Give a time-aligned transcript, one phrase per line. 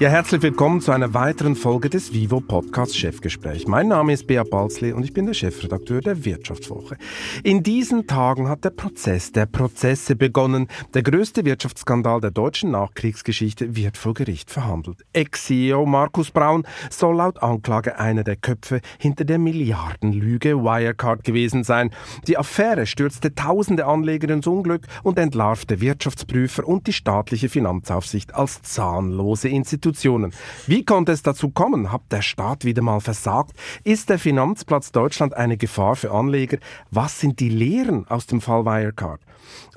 [0.00, 3.68] Ja, herzlich willkommen zu einer weiteren Folge des Vivo Podcast Chefgespräch.
[3.68, 6.96] Mein Name ist Bea Balzli und ich bin der Chefredakteur der Wirtschaftswoche.
[7.42, 10.68] In diesen Tagen hat der Prozess der Prozesse begonnen.
[10.94, 15.04] Der größte Wirtschaftsskandal der deutschen Nachkriegsgeschichte wird vor Gericht verhandelt.
[15.12, 21.90] Ex-CEO Markus Braun soll laut Anklage einer der Köpfe hinter der Milliardenlüge Wirecard gewesen sein.
[22.26, 28.62] Die Affäre stürzte tausende Anleger ins Unglück und entlarvte Wirtschaftsprüfer und die staatliche Finanzaufsicht als
[28.62, 29.89] zahnlose Institution.
[29.90, 30.32] Institutionen.
[30.66, 31.92] Wie konnte es dazu kommen?
[31.92, 33.52] Hat der Staat wieder mal versagt?
[33.84, 36.58] Ist der Finanzplatz Deutschland eine Gefahr für Anleger?
[36.90, 39.20] Was sind die Lehren aus dem Fall Wirecard?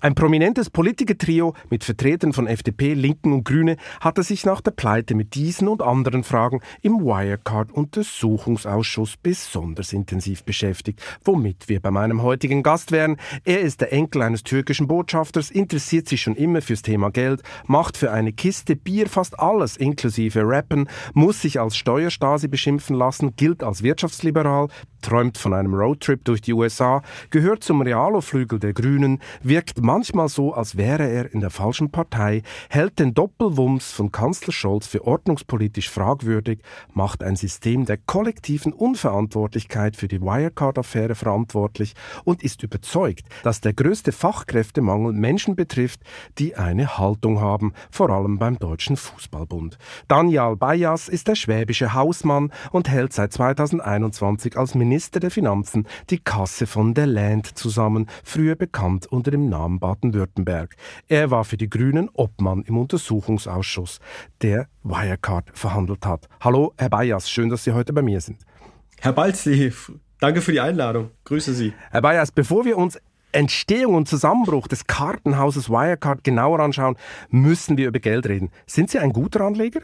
[0.01, 5.15] Ein prominentes Politikertrio mit Vertretern von FDP, Linken und Grüne hatte sich nach der Pleite
[5.15, 12.63] mit diesen und anderen Fragen im Wirecard-Untersuchungsausschuss besonders intensiv beschäftigt, womit wir bei meinem heutigen
[12.63, 13.17] Gast wären.
[13.45, 17.97] Er ist der Enkel eines türkischen Botschafters, interessiert sich schon immer fürs Thema Geld, macht
[17.97, 23.63] für eine Kiste Bier fast alles inklusive Rappen, muss sich als Steuerstasi beschimpfen lassen, gilt
[23.63, 24.67] als Wirtschaftsliberal,
[25.03, 30.53] träumt von einem Roadtrip durch die USA, gehört zum Realo-Flügel der Grünen, wirkt manchmal so,
[30.53, 35.89] als wäre er in der falschen Partei, hält den Doppelwumms von Kanzler Scholz für ordnungspolitisch
[35.89, 36.59] fragwürdig,
[36.93, 43.73] macht ein System der kollektiven Unverantwortlichkeit für die Wirecard-Affäre verantwortlich und ist überzeugt, dass der
[43.73, 45.99] größte Fachkräftemangel Menschen betrifft,
[46.39, 49.77] die eine Haltung haben, vor allem beim Deutschen Fußballbund.
[50.07, 56.19] Daniel Bayas ist der schwäbische Hausmann und hält seit 2021 als Minister der Finanzen die
[56.19, 60.75] Kasse von der Land zusammen, früher bekannt unter dem Namen Baden-Württemberg.
[61.07, 63.99] Er war für die Grünen Obmann im Untersuchungsausschuss,
[64.41, 66.29] der Wirecard verhandelt hat.
[66.41, 68.37] Hallo, Herr Bayas, schön, dass Sie heute bei mir sind.
[68.99, 69.73] Herr Balzli,
[70.19, 71.09] danke für die Einladung.
[71.23, 71.73] Grüße Sie.
[71.89, 72.99] Herr Bayas, bevor wir uns
[73.31, 76.97] Entstehung und Zusammenbruch des Kartenhauses Wirecard genauer anschauen,
[77.29, 78.51] müssen wir über Geld reden.
[78.67, 79.81] Sind Sie ein guter Anleger?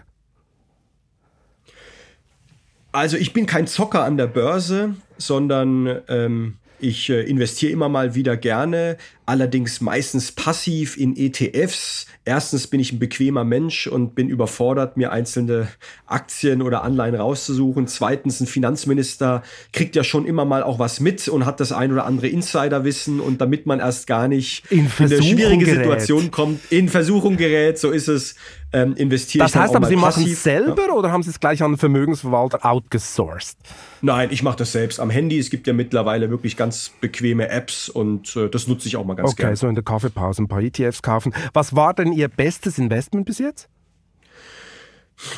[2.91, 8.15] Also ich bin kein Zocker an der Börse, sondern ähm, ich äh, investiere immer mal
[8.15, 8.97] wieder gerne,
[9.29, 12.07] allerdings meistens passiv in ETFs.
[12.25, 15.67] Erstens bin ich ein bequemer Mensch und bin überfordert, mir einzelne
[16.07, 17.85] Aktien oder Anleihen rauszusuchen.
[17.85, 21.91] Zweitens, ein Finanzminister kriegt ja schon immer mal auch was mit und hat das ein
[21.91, 25.77] oder andere Insiderwissen und damit man erst gar nicht in, in eine schwierige gerät.
[25.77, 28.33] Situation kommt, in Versuchung gerät, so ist es,
[28.71, 30.93] ähm, investiere das heißt aber, Sie machen es selber ja.
[30.93, 33.57] oder haben Sie es gleich an den Vermögensverwalter outgesourced?
[34.01, 35.39] Nein, ich mache das selbst am Handy.
[35.39, 39.15] Es gibt ja mittlerweile wirklich ganz bequeme Apps und äh, das nutze ich auch mal
[39.21, 39.51] ganz okay, gerne.
[39.53, 41.33] Okay, so in der Kaffeepause ein paar ETFs kaufen.
[41.53, 43.69] Was war denn Ihr bestes Investment bis jetzt?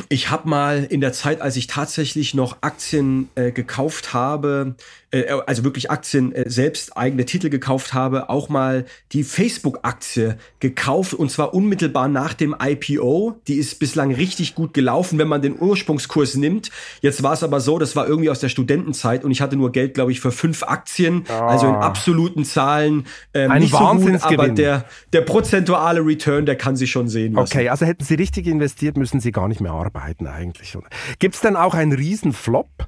[0.09, 4.75] Ich habe mal in der Zeit, als ich tatsächlich noch Aktien äh, gekauft habe,
[5.11, 11.13] äh, also wirklich Aktien äh, selbst eigene Titel gekauft habe, auch mal die Facebook-Aktie gekauft
[11.13, 13.35] und zwar unmittelbar nach dem IPO.
[13.47, 16.71] Die ist bislang richtig gut gelaufen, wenn man den Ursprungskurs nimmt.
[17.01, 19.71] Jetzt war es aber so, das war irgendwie aus der Studentenzeit und ich hatte nur
[19.71, 21.33] Geld, glaube ich, für fünf Aktien, oh.
[21.33, 26.55] also in absoluten Zahlen ähm, Ein nicht so gut, aber der, der prozentuale Return, der
[26.55, 27.57] kann sich schon sehen lassen.
[27.57, 30.77] Okay, also hätten Sie richtig investiert, müssen Sie gar nicht mehr arbeiten eigentlich.
[31.19, 32.87] Gibt es denn auch einen Riesenflop?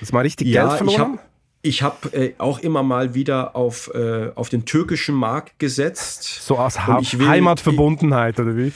[0.00, 1.18] Das mal richtig ja, Geld verloren?
[1.62, 6.24] Ich habe hab, äh, auch immer mal wieder auf, äh, auf den türkischen Markt gesetzt.
[6.24, 8.72] So aus ha will, Heimatverbundenheit, oder wie?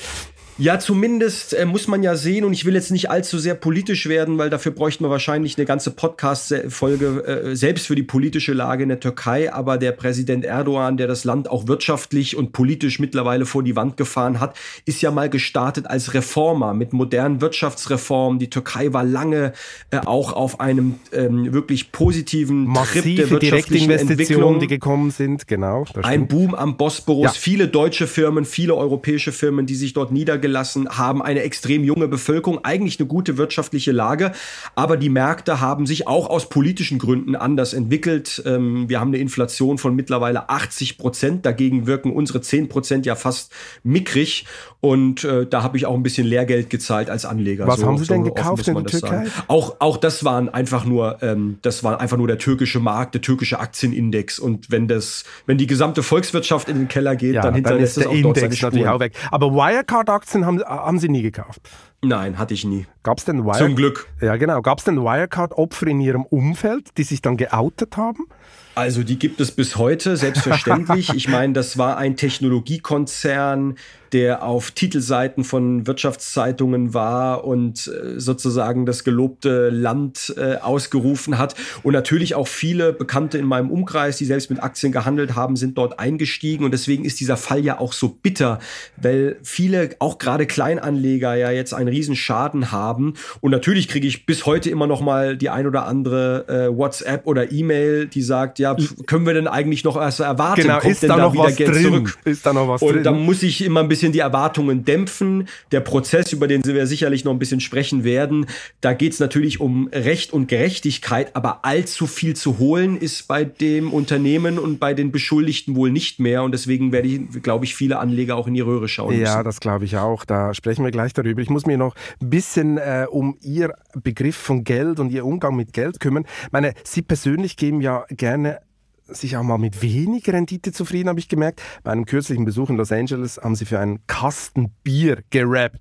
[0.57, 4.09] Ja, zumindest äh, muss man ja sehen, und ich will jetzt nicht allzu sehr politisch
[4.09, 8.85] werden, weil dafür bräuchten wir wahrscheinlich eine ganze Podcast-Folge äh, selbst für die politische Lage
[8.85, 9.53] in der Türkei.
[9.53, 13.97] Aber der Präsident Erdogan, der das Land auch wirtschaftlich und politisch mittlerweile vor die Wand
[13.97, 18.39] gefahren hat, ist ja mal gestartet als Reformer mit modernen Wirtschaftsreformen.
[18.39, 19.55] Die Türkei war lange
[19.91, 25.49] äh, auch auf einem ähm, wirklich positiven Massive Trip der wirtschaftlichen Entwicklung, die gekommen sind.
[25.49, 25.85] Genau.
[26.03, 27.25] Ein Boom am Bosporus.
[27.25, 27.31] Ja.
[27.33, 32.07] Viele deutsche Firmen, viele europäische Firmen, die sich dort niedergelassen gelassen, haben eine extrem junge
[32.07, 34.33] Bevölkerung, eigentlich eine gute wirtschaftliche Lage,
[34.75, 38.43] aber die Märkte haben sich auch aus politischen Gründen anders entwickelt.
[38.45, 43.17] Ähm, wir haben eine Inflation von mittlerweile 80 Prozent, dagegen wirken unsere 10 Prozent ja
[43.17, 43.53] fast
[43.85, 44.45] mickrig
[44.81, 47.67] und äh, da habe ich auch ein bisschen Lehrgeld gezahlt als Anleger.
[47.67, 49.25] Was so, haben Sie denn so gekauft in der Türkei?
[49.49, 53.23] Auch, auch das waren einfach nur, ähm, das war einfach nur der türkische Markt, der
[53.23, 57.55] türkische Aktienindex und wenn das, wenn die gesamte Volkswirtschaft in den Keller geht, ja, dann
[57.55, 59.15] hinterlässt dann ist der das auch Index natürlich auch weg.
[59.31, 61.61] Aber Wirecard-Aktien haben, haben Sie nie gekauft?
[62.03, 62.87] Nein, hatte ich nie.
[63.03, 64.09] Gab's denn Wire Zum Glück.
[64.21, 64.63] Ja, genau.
[64.63, 68.27] Gab es denn Wirecard-Opfer in Ihrem Umfeld, die sich dann geoutet haben?
[68.75, 71.11] Also die gibt es bis heute, selbstverständlich.
[71.15, 73.77] ich meine, das war ein Technologiekonzern,
[74.15, 81.57] der auf Titelseiten von Wirtschaftszeitungen war und äh, sozusagen das gelobte Land äh, ausgerufen hat.
[81.83, 85.77] Und natürlich auch viele Bekannte in meinem Umkreis, die selbst mit Aktien gehandelt haben, sind
[85.77, 86.65] dort eingestiegen.
[86.65, 88.61] Und deswegen ist dieser Fall ja auch so bitter,
[88.97, 93.15] weil viele, auch gerade Kleinanleger, ja jetzt einen riesen Schaden haben.
[93.41, 97.27] Und natürlich kriege ich bis heute immer noch mal die ein oder andere äh, WhatsApp
[97.27, 98.77] oder E-Mail, die sagt, ja,
[99.07, 100.63] können wir denn eigentlich noch erst erwarten?
[100.63, 101.83] Genau, Kommt ist denn da noch wieder was Geld drin?
[101.83, 102.19] zurück?
[102.25, 103.03] Ist da noch was und drin?
[103.03, 105.49] da muss ich immer ein bisschen die Erwartungen dämpfen.
[105.73, 108.47] Der Prozess, über den wir sicherlich noch ein bisschen sprechen werden,
[108.81, 113.45] da geht es natürlich um Recht und Gerechtigkeit, aber allzu viel zu holen ist bei
[113.45, 116.43] dem Unternehmen und bei den Beschuldigten wohl nicht mehr.
[116.43, 119.45] Und deswegen werde ich, glaube ich, viele Anleger auch in die Röhre schauen Ja, müssen.
[119.45, 120.25] das glaube ich auch.
[120.25, 121.41] Da sprechen wir gleich darüber.
[121.43, 125.57] Ich muss mir noch ein bisschen äh, um Ihr Begriff von Geld und Ihr Umgang
[125.57, 126.25] mit Geld kümmern.
[126.47, 128.61] Ich meine, Sie persönlich geben ja gerne
[129.07, 131.63] sich auch mal mit wenig Rendite zufrieden, habe ich gemerkt.
[131.83, 135.81] Bei einem kürzlichen Besuch in Los Angeles haben Sie für einen Kasten Bier gerappt.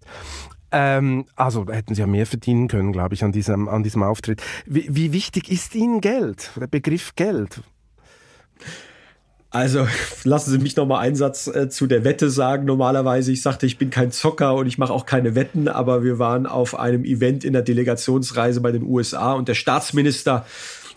[0.71, 4.41] Ähm, also hätten Sie ja mehr verdienen können, glaube ich, an diesem, an diesem Auftritt.
[4.65, 7.61] Wie, wie wichtig ist Ihnen Geld, der Begriff Geld?
[9.51, 9.87] Also
[10.23, 12.65] lassen Sie mich noch mal einen Satz äh, zu der Wette sagen.
[12.65, 16.17] Normalerweise, ich sagte, ich bin kein Zocker und ich mache auch keine Wetten, aber wir
[16.17, 20.47] waren auf einem Event in der Delegationsreise bei den USA und der Staatsminister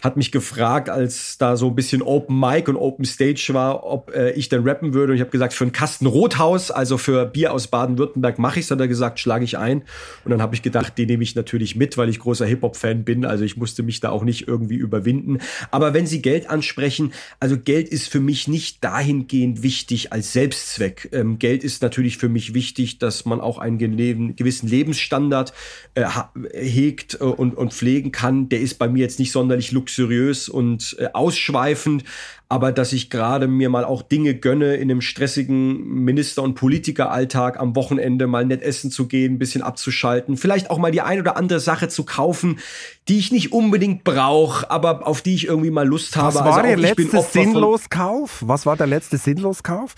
[0.02, 4.14] hat mich gefragt, als da so ein bisschen Open Mic und Open Stage war, ob
[4.14, 5.12] äh, ich denn rappen würde.
[5.12, 8.66] Und ich habe gesagt, für einen Kasten Rothaus, also für Bier aus Baden-Württemberg, mache ich
[8.66, 8.70] es.
[8.70, 9.82] Hat er gesagt, schlage ich ein.
[10.24, 13.24] Und dann habe ich gedacht, den nehme ich natürlich mit, weil ich großer Hip-Hop-Fan bin.
[13.24, 15.38] Also ich musste mich da auch nicht irgendwie überwinden.
[15.70, 21.08] Aber wenn Sie Geld ansprechen, also Geld ist für mich nicht dahingehend wichtig als Selbstzweck.
[21.12, 23.78] Ähm, Geld ist natürlich für mich wichtig, dass man auch einen
[24.36, 25.52] gewissen Lebensstandard
[25.94, 26.06] äh,
[26.52, 28.48] hegt äh, und, und pflegen kann.
[28.48, 32.04] Der ist bei mir jetzt nicht sonderlich luxuriös luxuriös und äh, ausschweifend,
[32.48, 37.58] aber dass ich gerade mir mal auch Dinge gönne, in dem stressigen Minister- und Politikeralltag
[37.58, 41.20] am Wochenende mal nett essen zu gehen, ein bisschen abzuschalten, vielleicht auch mal die ein
[41.20, 42.58] oder andere Sache zu kaufen,
[43.08, 46.34] die ich nicht unbedingt brauche, aber auf die ich irgendwie mal Lust habe.
[46.34, 48.42] Was war also Ihr letzter Sinnloskauf?
[48.46, 49.94] Was war der letzte Sinnloskauf?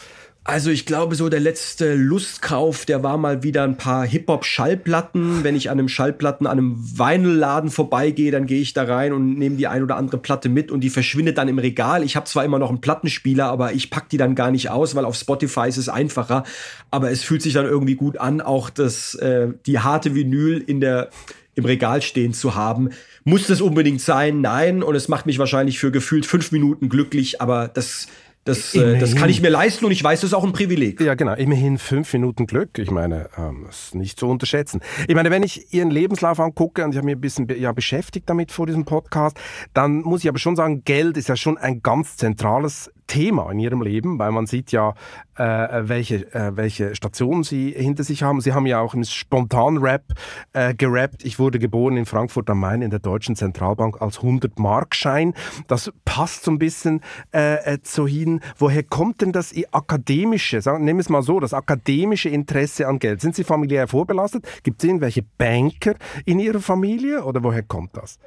[0.48, 5.44] Also ich glaube, so der letzte Lustkauf, der war mal wieder ein paar Hip-Hop-Schallplatten.
[5.44, 9.34] Wenn ich an einem Schallplatten, an einem Vinyl-Laden vorbeigehe, dann gehe ich da rein und
[9.34, 12.02] nehme die ein oder andere Platte mit und die verschwindet dann im Regal.
[12.02, 14.94] Ich habe zwar immer noch einen Plattenspieler, aber ich pack die dann gar nicht aus,
[14.94, 16.44] weil auf Spotify ist es einfacher.
[16.90, 20.80] Aber es fühlt sich dann irgendwie gut an, auch das, äh, die harte Vinyl in
[20.80, 21.10] der
[21.56, 22.90] im Regal stehen zu haben.
[23.24, 24.40] Muss das unbedingt sein?
[24.40, 24.82] Nein.
[24.82, 28.06] Und es macht mich wahrscheinlich für gefühlt fünf Minuten glücklich, aber das
[28.48, 31.00] das, äh, das kann ich mir leisten und ich weiß, das ist auch ein Privileg.
[31.00, 31.34] Ja, genau.
[31.34, 32.78] Immerhin fünf Minuten Glück.
[32.78, 34.80] Ich meine, ähm, das ist nicht zu unterschätzen.
[35.06, 38.28] Ich meine, wenn ich Ihren Lebenslauf angucke und ich habe mich ein bisschen ja, beschäftigt
[38.28, 39.38] damit vor diesem Podcast,
[39.74, 43.58] dann muss ich aber schon sagen, Geld ist ja schon ein ganz zentrales Thema in
[43.58, 44.94] ihrem Leben, weil man sieht ja,
[45.36, 45.42] äh,
[45.88, 48.40] welche, äh, welche Stationen sie hinter sich haben.
[48.40, 50.04] Sie haben ja auch im Spontan-Rap
[50.52, 51.24] äh, gerappt.
[51.24, 55.34] Ich wurde geboren in Frankfurt am Main in der Deutschen Zentralbank als 100-Markschein.
[55.66, 57.00] Das passt so ein bisschen
[57.34, 58.40] äh, äh, so hin.
[58.56, 62.98] Woher kommt denn das akademische, sagen, nehmen wir es mal so, das akademische Interesse an
[62.98, 63.20] Geld?
[63.20, 64.46] Sind Sie familiär vorbelastet?
[64.62, 65.94] Gibt es irgendwelche Banker
[66.24, 68.18] in Ihrer Familie oder woher kommt das?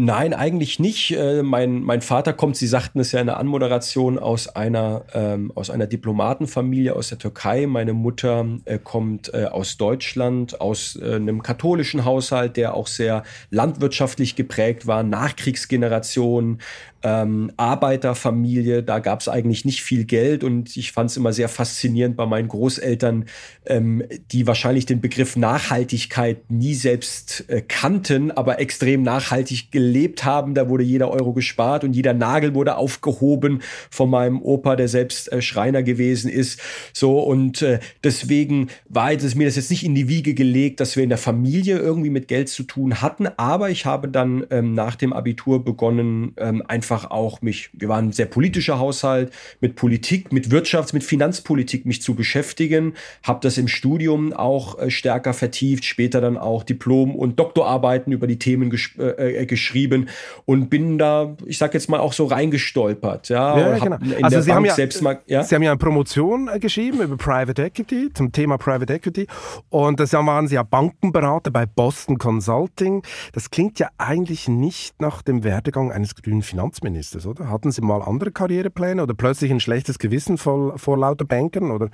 [0.00, 1.10] Nein, eigentlich nicht.
[1.10, 5.50] Äh, mein, mein Vater kommt, Sie sagten es ja in der Anmoderation, aus einer, ähm,
[5.56, 7.66] aus einer Diplomatenfamilie aus der Türkei.
[7.66, 13.24] Meine Mutter äh, kommt äh, aus Deutschland, aus äh, einem katholischen Haushalt, der auch sehr
[13.50, 16.58] landwirtschaftlich geprägt war, Nachkriegsgeneration,
[17.02, 18.84] ähm, Arbeiterfamilie.
[18.84, 22.26] Da gab es eigentlich nicht viel Geld und ich fand es immer sehr faszinierend bei
[22.26, 23.24] meinen Großeltern,
[23.66, 30.24] ähm, die wahrscheinlich den Begriff Nachhaltigkeit nie selbst äh, kannten, aber extrem nachhaltig gelebt gelebt
[30.26, 30.54] haben.
[30.54, 35.32] Da wurde jeder Euro gespart und jeder Nagel wurde aufgehoben von meinem Opa, der selbst
[35.32, 36.60] äh, Schreiner gewesen ist.
[36.92, 40.94] So und äh, deswegen war es mir das jetzt nicht in die Wiege gelegt, dass
[40.94, 43.28] wir in der Familie irgendwie mit Geld zu tun hatten.
[43.38, 48.08] Aber ich habe dann ähm, nach dem Abitur begonnen, ähm, einfach auch mich, wir waren
[48.08, 52.92] ein sehr politischer Haushalt, mit Politik, mit Wirtschafts-, mit Finanzpolitik mich zu beschäftigen.
[53.22, 58.26] Habe das im Studium auch äh, stärker vertieft, später dann auch Diplom- und Doktorarbeiten über
[58.26, 60.08] die Themen äh, äh geschrieben geschrieben
[60.44, 63.28] und bin da, ich sag jetzt mal, auch so reingestolpert.
[63.28, 63.96] Ja, ja genau.
[64.22, 65.42] Also Sie haben, ja, mal, ja?
[65.42, 69.26] Sie haben ja eine Promotion äh, geschrieben über Private Equity, zum Thema Private Equity.
[69.68, 73.02] Und das waren Sie ja Bankenberater bei Boston Consulting.
[73.32, 77.50] Das klingt ja eigentlich nicht nach dem Werdegang eines grünen Finanzministers, oder?
[77.50, 81.90] Hatten Sie mal andere Karrierepläne oder plötzlich ein schlechtes Gewissen vor, vor lauter Bankern, oder?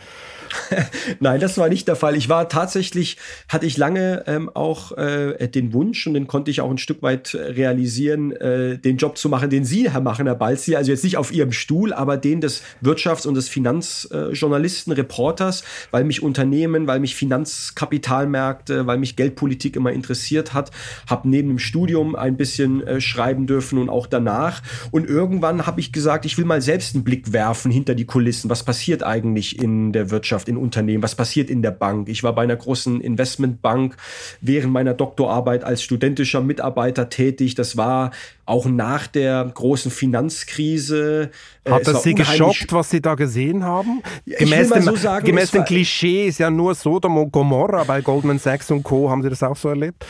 [1.21, 2.17] Nein, das war nicht der Fall.
[2.17, 6.61] Ich war tatsächlich, hatte ich lange ähm, auch äh, den Wunsch und den konnte ich
[6.61, 10.35] auch ein Stück weit realisieren, äh, den Job zu machen, den Sie, Herr machen, Herr
[10.35, 14.97] Balzi, also jetzt nicht auf Ihrem Stuhl, aber den des Wirtschafts- und des Finanzjournalisten, äh,
[14.97, 20.71] Reporters, weil mich Unternehmen, weil mich Finanzkapitalmärkte, weil mich Geldpolitik immer interessiert hat,
[21.09, 24.63] habe neben dem Studium ein bisschen äh, schreiben dürfen und auch danach.
[24.91, 28.51] Und irgendwann habe ich gesagt, ich will mal selbst einen Blick werfen hinter die Kulissen.
[28.51, 31.03] Was passiert eigentlich in der Wirtschaft, in Unternehmen?
[31.03, 32.09] Was passiert in der Bank?
[32.09, 33.97] Ich war bei einer großen Investmentbank
[34.41, 37.54] während meiner Doktorarbeit als studentischer Mitarbeiter tätig.
[37.55, 38.11] Das war
[38.47, 41.31] auch nach der großen Finanzkrise.
[41.65, 44.03] Äh, Hat das Sie geschockt, was Sie da gesehen haben?
[44.27, 48.39] Gemäß, dem, so sagen, gemäß dem Klischee ist ja nur Sodom und Gomorra bei Goldman
[48.39, 49.11] Sachs und Co.
[49.11, 50.05] Haben Sie das auch so erlebt?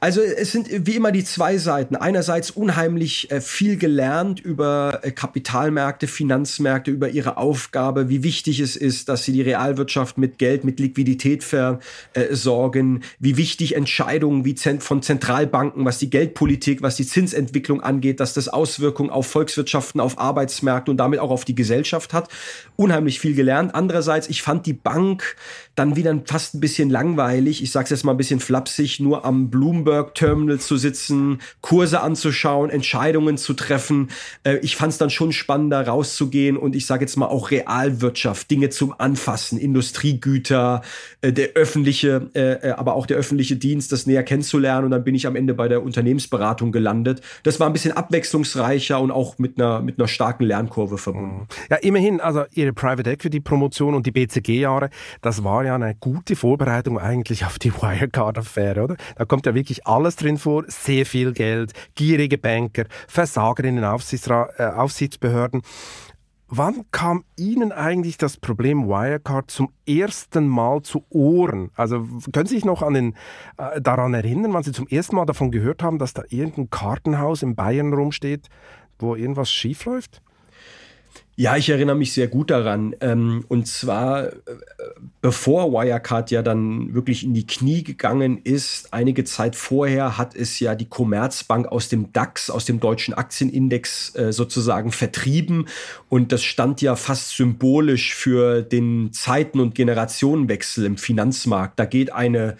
[0.00, 1.96] Also es sind wie immer die zwei Seiten.
[1.96, 8.76] Einerseits unheimlich äh, viel gelernt über äh, Kapitalmärkte, Finanzmärkte, über ihre Aufgabe, wie wichtig es
[8.76, 15.02] ist, dass sie die Realwirtschaft mit Geld, mit Liquidität versorgen, wie wichtig Entscheidungen wie von
[15.02, 20.90] Zentralbanken, was die Geldpolitik, was die Zinsentwicklung angeht, dass das Auswirkungen auf Volkswirtschaften, auf Arbeitsmärkte
[20.90, 22.28] und damit auch auf die Gesellschaft hat.
[22.76, 23.74] Unheimlich viel gelernt.
[23.74, 25.36] Andererseits, ich fand die Bank
[25.76, 27.62] dann wieder fast ein bisschen langweilig.
[27.62, 32.00] Ich sage es jetzt mal ein bisschen flapsig, nur am Bloomberg Terminal zu sitzen, Kurse
[32.00, 34.08] anzuschauen, Entscheidungen zu treffen.
[34.42, 38.50] Äh, ich fand es dann schon spannender, rauszugehen und ich sage jetzt mal auch Realwirtschaft,
[38.50, 40.80] Dinge zum Anfassen, Industriegüter,
[41.20, 44.86] äh, der öffentliche, äh, aber auch der öffentliche Dienst, das näher kennenzulernen.
[44.86, 47.20] Und dann bin ich am Ende bei der Unternehmensberatung gelandet.
[47.42, 51.46] Das war ein bisschen abwechslungsreicher und auch mit einer, mit einer starken Lernkurve verbunden.
[51.68, 54.88] Ja, immerhin, also Ihre Private Equity Promotion und die BCG-Jahre,
[55.20, 58.96] das war ja eine gute Vorbereitung eigentlich auf die Wirecard-Affäre, oder?
[59.16, 63.84] Da kommt ja wirklich alles drin vor, sehr viel Geld, gierige Banker, Versager in den
[63.84, 65.62] Aufsichtsra äh, Aufsichtsbehörden.
[66.48, 71.72] Wann kam Ihnen eigentlich das Problem Wirecard zum ersten Mal zu Ohren?
[71.74, 73.14] Also können Sie sich noch an den,
[73.58, 77.42] äh, daran erinnern, wann Sie zum ersten Mal davon gehört haben, dass da irgendein Kartenhaus
[77.42, 78.48] in Bayern rumsteht,
[79.00, 80.22] wo irgendwas schiefläuft?
[81.38, 82.96] Ja, ich erinnere mich sehr gut daran.
[83.02, 84.32] Ähm, und zwar, äh,
[85.20, 90.58] bevor Wirecard ja dann wirklich in die Knie gegangen ist, einige Zeit vorher hat es
[90.60, 95.68] ja die Commerzbank aus dem DAX, aus dem deutschen Aktienindex äh, sozusagen vertrieben.
[96.08, 101.78] Und das stand ja fast symbolisch für den Zeiten- und Generationenwechsel im Finanzmarkt.
[101.78, 102.56] Da geht eine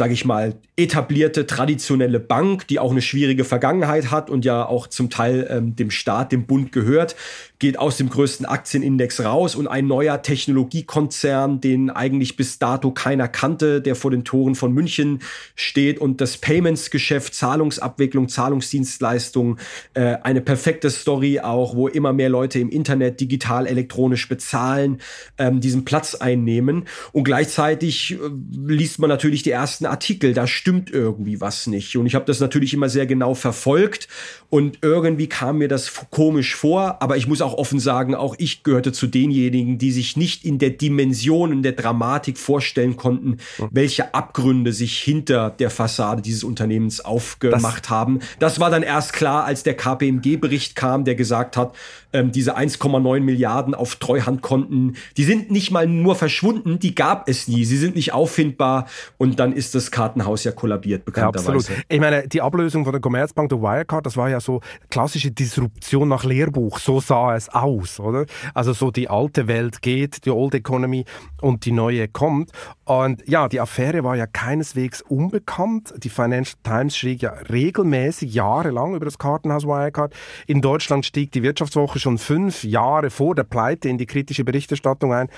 [0.00, 4.86] sage ich mal, etablierte, traditionelle Bank, die auch eine schwierige Vergangenheit hat und ja auch
[4.86, 7.16] zum Teil ähm, dem Staat, dem Bund gehört,
[7.58, 13.28] geht aus dem größten Aktienindex raus und ein neuer Technologiekonzern, den eigentlich bis dato keiner
[13.28, 15.20] kannte, der vor den Toren von München
[15.54, 19.56] steht und das Payments-Geschäft, Zahlungsabwicklung, Zahlungsdienstleistung,
[19.94, 24.98] äh, eine perfekte Story auch, wo immer mehr Leute im Internet digital, elektronisch bezahlen,
[25.38, 28.16] ähm, diesen Platz einnehmen und gleichzeitig äh,
[28.52, 31.96] liest man natürlich die ersten Artikel, da stimmt irgendwie was nicht.
[31.96, 34.08] Und ich habe das natürlich immer sehr genau verfolgt
[34.50, 38.62] und irgendwie kam mir das komisch vor, aber ich muss auch offen sagen, auch ich
[38.62, 43.38] gehörte zu denjenigen, die sich nicht in der Dimension und der Dramatik vorstellen konnten,
[43.70, 48.20] welche Abgründe sich hinter der Fassade dieses Unternehmens aufgemacht das haben.
[48.38, 51.74] Das war dann erst klar, als der KPMG-Bericht kam, der gesagt hat,
[52.12, 57.48] ähm, diese 1,9 Milliarden auf Treuhandkonten, die sind nicht mal nur verschwunden, die gab es
[57.48, 58.86] nie, sie sind nicht auffindbar
[59.18, 61.48] und dann ist das Kartenhaus ja kollabiert, bekannterweise.
[61.48, 61.84] Ja, absolut.
[61.88, 66.08] Ich meine, die Ablösung von der Commerzbank der Wirecard, das war ja so klassische Disruption
[66.08, 68.26] nach Lehrbuch, so sah es aus, oder?
[68.54, 71.04] Also so die alte Welt geht, die Old Economy
[71.40, 72.50] und die neue kommt.
[72.84, 75.94] Und ja, die Affäre war ja keineswegs unbekannt.
[75.98, 80.14] Die Financial Times schrieb ja regelmäßig jahrelang über das Kartenhaus Wirecard.
[80.46, 85.12] In Deutschland stieg die Wirtschaftswoche schon fünf Jahre vor der Pleite in die kritische Berichterstattung
[85.12, 85.28] ein.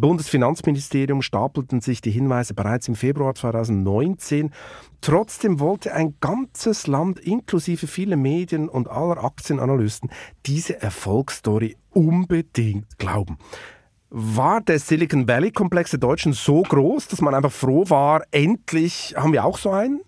[0.00, 4.50] Bundesfinanzministerium stapelten sich die Hinweise bereits im Februar 2019.
[5.00, 10.10] Trotzdem wollte ein ganzes Land inklusive viele Medien und aller Aktienanalysten
[10.46, 13.38] diese Erfolgsstory unbedingt glauben.
[14.10, 19.32] War der Silicon Valley-Komplex der Deutschen so groß, dass man einfach froh war, endlich haben
[19.32, 20.00] wir auch so einen?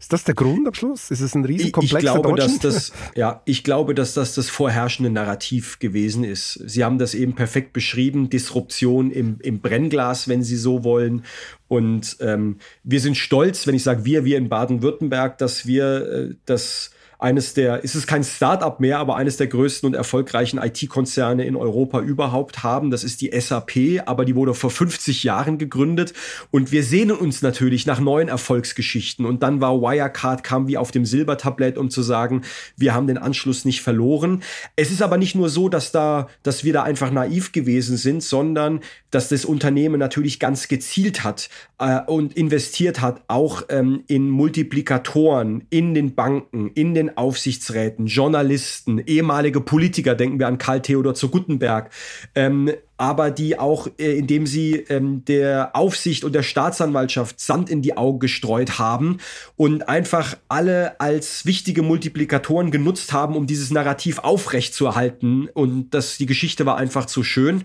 [0.00, 1.10] Ist das der Grund am Schluss?
[1.10, 4.48] Ist es ein Riesenkomplex ich, ich glaube, dass das, ja, ich glaube, dass das das
[4.48, 6.52] vorherrschende Narrativ gewesen ist.
[6.64, 11.24] Sie haben das eben perfekt beschrieben, Disruption im, im Brennglas, wenn Sie so wollen.
[11.66, 16.34] Und ähm, wir sind stolz, wenn ich sage wir, wir in Baden-Württemberg, dass wir äh,
[16.46, 21.44] das eines der, ist es kein Start-up mehr, aber eines der größten und erfolgreichen IT-Konzerne
[21.44, 22.92] in Europa überhaupt haben.
[22.92, 26.12] Das ist die SAP, aber die wurde vor 50 Jahren gegründet.
[26.52, 29.26] Und wir sehnen uns natürlich nach neuen Erfolgsgeschichten.
[29.26, 32.42] Und dann war Wirecard, kam wie auf dem Silbertablett, um zu sagen,
[32.76, 34.44] wir haben den Anschluss nicht verloren.
[34.76, 38.22] Es ist aber nicht nur so, dass da, dass wir da einfach naiv gewesen sind,
[38.22, 41.48] sondern dass das Unternehmen natürlich ganz gezielt hat
[41.78, 48.98] äh, und investiert hat, auch ähm, in Multiplikatoren, in den Banken, in den Aufsichtsräten, Journalisten,
[48.98, 51.90] ehemalige Politiker, denken wir an Karl Theodor zu Guttenberg,
[52.34, 57.80] ähm, aber die auch, äh, indem sie ähm, der Aufsicht und der Staatsanwaltschaft Sand in
[57.80, 59.18] die Augen gestreut haben
[59.56, 65.48] und einfach alle als wichtige Multiplikatoren genutzt haben, um dieses Narrativ aufrechtzuerhalten.
[65.54, 67.62] Und das, die Geschichte war einfach zu schön.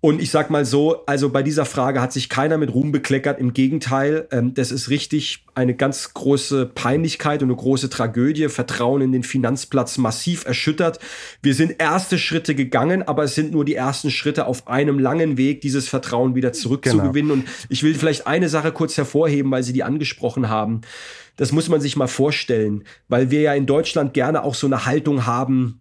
[0.00, 3.40] Und ich sag mal so, also bei dieser Frage hat sich keiner mit Ruhm bekleckert.
[3.40, 8.48] Im Gegenteil, ähm, das ist richtig eine ganz große Peinlichkeit und eine große Tragödie.
[8.48, 10.98] Vertrauen in den Finanzplatz massiv erschüttert.
[11.42, 15.36] Wir sind erste Schritte gegangen, aber es sind nur die ersten Schritte auf einem langen
[15.38, 17.30] Weg, dieses Vertrauen wieder zurückzugewinnen.
[17.30, 17.32] Genau.
[17.34, 20.80] Und ich will vielleicht eine Sache kurz hervorheben, weil Sie die angesprochen haben.
[21.36, 24.84] Das muss man sich mal vorstellen, weil wir ja in Deutschland gerne auch so eine
[24.84, 25.80] Haltung haben,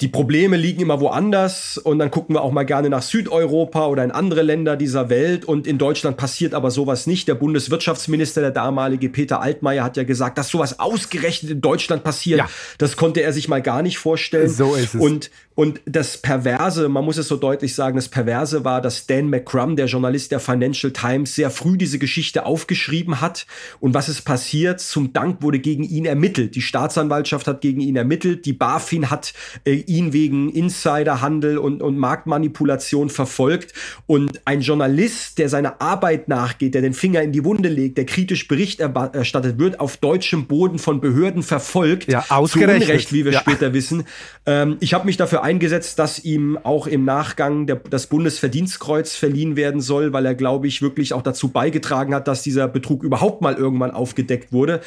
[0.00, 4.02] die Probleme liegen immer woanders und dann gucken wir auch mal gerne nach Südeuropa oder
[4.02, 7.28] in andere Länder dieser Welt und in Deutschland passiert aber sowas nicht.
[7.28, 12.38] Der Bundeswirtschaftsminister, der damalige Peter Altmaier, hat ja gesagt, dass sowas ausgerechnet in Deutschland passiert.
[12.38, 12.48] Ja.
[12.78, 14.48] Das konnte er sich mal gar nicht vorstellen.
[14.48, 15.00] So ist es.
[15.00, 19.28] Und und das Perverse, man muss es so deutlich sagen, das Perverse war, dass Dan
[19.28, 23.44] McCrum, der Journalist der Financial Times, sehr früh diese Geschichte aufgeschrieben hat.
[23.78, 24.80] Und was ist passiert?
[24.80, 26.54] Zum Dank wurde gegen ihn ermittelt.
[26.54, 28.46] Die Staatsanwaltschaft hat gegen ihn ermittelt.
[28.46, 29.34] Die BaFin hat
[29.66, 33.74] äh, ihn wegen Insiderhandel und, und Marktmanipulation verfolgt.
[34.06, 38.06] Und ein Journalist, der seiner Arbeit nachgeht, der den Finger in die Wunde legt, der
[38.06, 42.10] kritisch Bericht erstattet, wird auf deutschem Boden von Behörden verfolgt.
[42.10, 42.82] Ja, ausgerechnet.
[42.84, 43.40] Zu Unrecht, wie wir ja.
[43.40, 44.04] später wissen.
[44.46, 49.56] Ähm, ich habe mich dafür eingesetzt, dass ihm auch im Nachgang der, das Bundesverdienstkreuz verliehen
[49.56, 53.42] werden soll, weil er, glaube ich, wirklich auch dazu beigetragen hat, dass dieser Betrug überhaupt
[53.42, 54.80] mal irgendwann aufgedeckt wurde.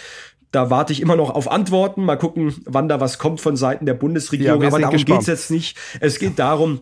[0.51, 2.05] Da warte ich immer noch auf Antworten.
[2.05, 4.61] Mal gucken, wann da was kommt von Seiten der Bundesregierung.
[4.61, 5.77] Ja, Aber darum geht es jetzt nicht.
[5.99, 6.79] Es geht darum,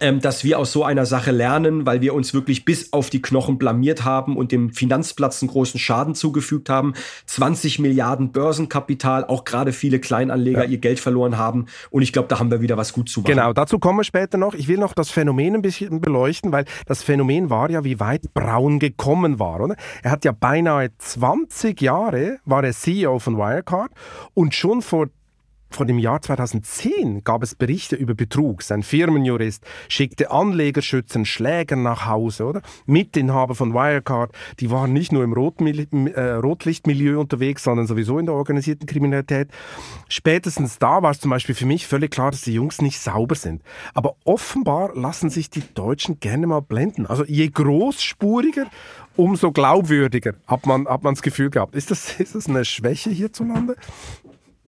[0.00, 3.22] ähm, dass wir aus so einer Sache lernen, weil wir uns wirklich bis auf die
[3.22, 6.94] Knochen blamiert haben und dem Finanzplatz einen großen Schaden zugefügt haben.
[7.26, 10.70] 20 Milliarden Börsenkapital, auch gerade viele Kleinanleger ja.
[10.70, 11.66] ihr Geld verloren haben.
[11.90, 13.30] Und ich glaube, da haben wir wieder was gut zu machen.
[13.30, 14.54] Genau, dazu kommen wir später noch.
[14.54, 18.34] Ich will noch das Phänomen ein bisschen beleuchten, weil das Phänomen war ja, wie weit
[18.34, 19.60] Braun gekommen war.
[19.60, 19.76] Oder?
[20.02, 23.92] Er hat ja beinahe 20 Jahre, war er CEO von Wirecard
[24.34, 25.08] und schon vor
[25.74, 28.62] vor dem Jahr 2010 gab es Berichte über Betrug.
[28.62, 32.62] Sein Firmenjurist schickte Anlegerschützen Schläger nach Hause, oder?
[32.86, 38.26] Mitinhaber von Wirecard, die waren nicht nur im Rotmil äh, Rotlichtmilieu unterwegs, sondern sowieso in
[38.26, 39.48] der organisierten Kriminalität.
[40.08, 43.34] Spätestens da war es zum Beispiel für mich völlig klar, dass die Jungs nicht sauber
[43.34, 43.62] sind.
[43.94, 47.06] Aber offenbar lassen sich die Deutschen gerne mal blenden.
[47.06, 48.66] Also je großspuriger,
[49.16, 51.74] umso glaubwürdiger hat man, hat man das Gefühl gehabt.
[51.74, 53.76] Ist das, ist das eine Schwäche hierzulande?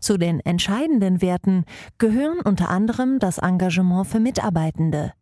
[0.00, 1.64] Zu den entscheidenden Werten
[1.98, 5.12] gehören unter anderem das Engagement für Mitarbeitende,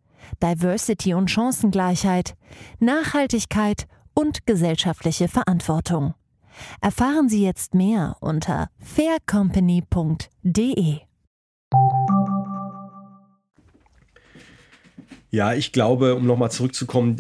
[0.42, 2.34] Diversity und Chancengleichheit,
[2.78, 6.14] Nachhaltigkeit und gesellschaftliche Verantwortung.
[6.80, 11.00] Erfahren Sie jetzt mehr unter faircompany.de.
[15.34, 17.16] Ja, ich glaube, um nochmal zurückzukommen,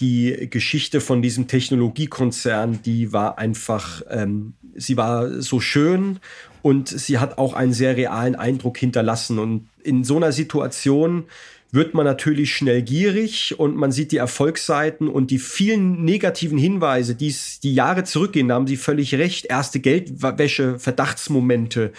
[0.00, 6.18] die Geschichte von diesem Technologiekonzern, die war einfach, ähm, sie war so schön
[6.62, 9.38] und sie hat auch einen sehr realen Eindruck hinterlassen.
[9.38, 11.24] Und in so einer Situation
[11.72, 17.14] wird man natürlich schnell gierig und man sieht die Erfolgsseiten und die vielen negativen Hinweise,
[17.14, 19.46] die die Jahre zurückgehen, da haben Sie völlig recht.
[19.46, 21.92] Erste Geldwäsche, Verdachtsmomente,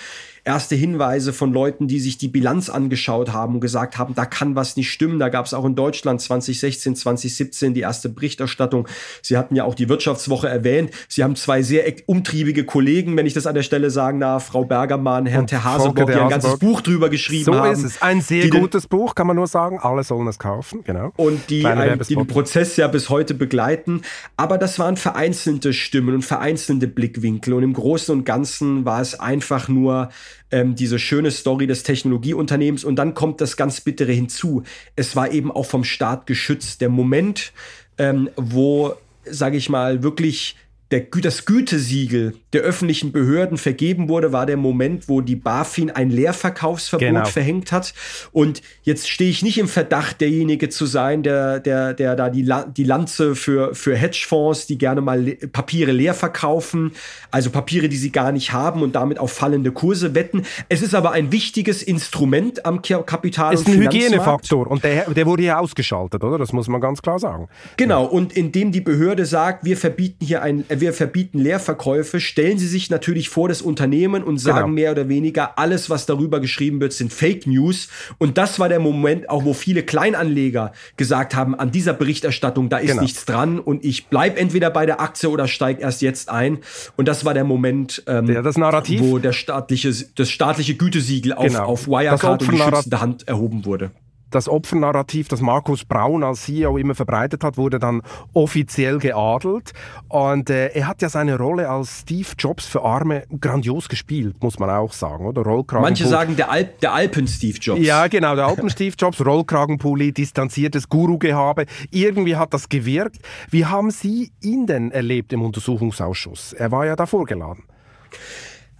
[0.43, 4.56] erste Hinweise von Leuten, die sich die Bilanz angeschaut haben und gesagt haben, da kann
[4.56, 5.19] was nicht stimmen.
[5.19, 8.88] Da gab es auch in Deutschland 2016, 2017 die erste Berichterstattung.
[9.21, 10.91] Sie hatten ja auch die Wirtschaftswoche erwähnt.
[11.08, 14.65] Sie haben zwei sehr umtriebige Kollegen, wenn ich das an der Stelle sagen darf, Frau
[14.65, 17.75] Bergermann, Herrn Terhaseborg, die ein ganzes Buch drüber geschrieben so haben.
[17.75, 18.01] So ist es.
[18.01, 21.12] Ein sehr gutes Buch, kann man nur sagen sagen, alle sollen es kaufen, genau.
[21.15, 24.01] Und die, ein, die den Prozess ja bis heute begleiten.
[24.38, 27.53] Aber das waren vereinzelte Stimmen und vereinzelte Blickwinkel.
[27.53, 30.10] Und im Großen und Ganzen war es einfach nur
[30.52, 32.84] ähm, diese schöne Story des Technologieunternehmens.
[32.84, 34.63] Und dann kommt das ganz Bittere hinzu.
[34.96, 36.82] Es war eben auch vom Staat geschützt.
[36.82, 37.54] Der Moment,
[37.98, 38.93] ähm, wo,
[39.26, 40.56] sage ich mal, wirklich
[40.91, 46.09] der, das Gütesiegel der öffentlichen Behörden vergeben wurde, war der Moment, wo die BaFin ein
[46.09, 47.25] Leerverkaufsverbot genau.
[47.25, 47.93] verhängt hat.
[48.31, 52.43] Und jetzt stehe ich nicht im Verdacht, derjenige zu sein, der, der, der da die,
[52.43, 56.91] La die Lanze für, für Hedgefonds, die gerne mal Le Papiere leer verkaufen,
[57.31, 60.43] also Papiere, die sie gar nicht haben und damit auf fallende Kurse wetten.
[60.69, 65.25] Es ist aber ein wichtiges Instrument am Kapital- Es ist ein Hygienefaktor und der, der
[65.25, 66.37] wurde ja ausgeschaltet, oder?
[66.37, 67.47] Das muss man ganz klar sagen.
[67.77, 72.67] Genau, und indem die Behörde sagt, wir verbieten hier ein, wir verbieten Leerverkäufe, stellen sie
[72.67, 74.73] sich natürlich vor das Unternehmen und sagen genau.
[74.73, 77.88] mehr oder weniger, alles, was darüber geschrieben wird, sind Fake News.
[78.17, 82.79] Und das war der Moment, auch wo viele Kleinanleger gesagt haben, an dieser Berichterstattung, da
[82.79, 83.01] ist genau.
[83.01, 86.58] nichts dran und ich bleib entweder bei der Aktie oder steig erst jetzt ein.
[86.97, 88.99] Und das war der Moment, ähm, der, das Narrativ.
[88.99, 91.63] wo der staatliche, das staatliche Gütesiegel auf, genau.
[91.63, 93.91] auf Wirecard und die schützende Hand erhoben wurde
[94.34, 98.02] das Opfernarrativ, das Markus Braun als CEO immer verbreitet hat, wurde dann
[98.34, 99.74] offiziell geadelt.
[100.10, 104.60] Und äh, er hat ja seine Rolle als Steve Jobs für Arme grandios gespielt, muss
[104.60, 105.43] man auch sagen, oder?
[105.80, 107.82] Manche sagen der, Alp, der Alpen-Steve Jobs.
[107.82, 111.65] Ja, genau, der Alpen-Steve Jobs, Rollkragenpulli, distanziertes Guru-Gehabe.
[111.91, 113.19] Irgendwie hat das gewirkt.
[113.50, 116.54] Wie haben Sie ihn denn erlebt im Untersuchungsausschuss?
[116.54, 117.63] Er war ja da vorgeladen.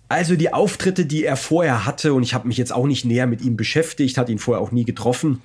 [0.10, 3.28] Also die Auftritte, die er vorher hatte, und ich habe mich jetzt auch nicht näher
[3.28, 5.42] mit ihm beschäftigt, hat ihn vorher auch nie getroffen.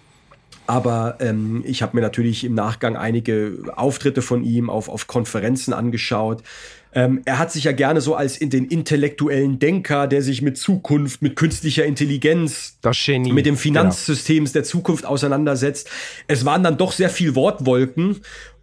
[0.66, 5.73] Aber ähm, ich habe mir natürlich im Nachgang einige Auftritte von ihm auf, auf Konferenzen
[5.73, 6.42] angeschaut.
[6.92, 10.59] Ähm, er hat sich ja gerne so als in den intellektuellen Denker, der sich mit
[10.59, 12.79] Zukunft, mit künstlicher Intelligenz,
[13.35, 14.53] mit dem Finanzsystem genau.
[14.53, 15.90] der Zukunft auseinandersetzt.
[16.27, 18.16] Es waren dann doch sehr viel Wortwolken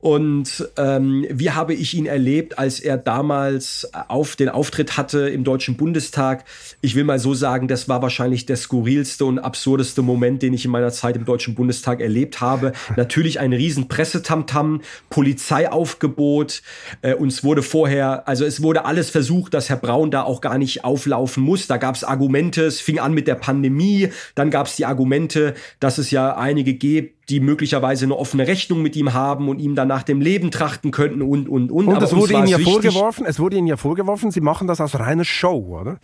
[0.06, 5.44] und ähm, wie habe ich ihn erlebt, als er damals auf den Auftritt hatte im
[5.44, 6.46] Deutschen Bundestag?
[6.82, 10.64] Ich will mal so sagen, das war wahrscheinlich der skurrilste und absurdeste Moment, den ich
[10.64, 12.74] in meiner Zeit im Deutschen Bundestag erlebt habe.
[12.96, 16.62] Natürlich ein riesen Pressetamtam, Polizeiaufgebot.
[17.02, 20.60] Äh, uns wurde vorher, also es wurde alles versucht, dass Herr Braun da auch gar
[20.60, 21.66] nicht auflaufen muss.
[21.66, 25.56] Da gab es Argumente, es fing an mit der Pandemie, dann gab es die Argumente,
[25.80, 29.76] dass es ja einige gibt, die möglicherweise eine offene Rechnung mit ihm haben und ihm
[29.76, 31.88] dann nach dem Leben trachten könnten und, und, und.
[31.88, 34.98] Und es wurde Ihnen ja vorgeworfen, es wurde Ihnen ja vorgeworfen, Sie machen das aus
[35.00, 36.00] reiner Show, oder?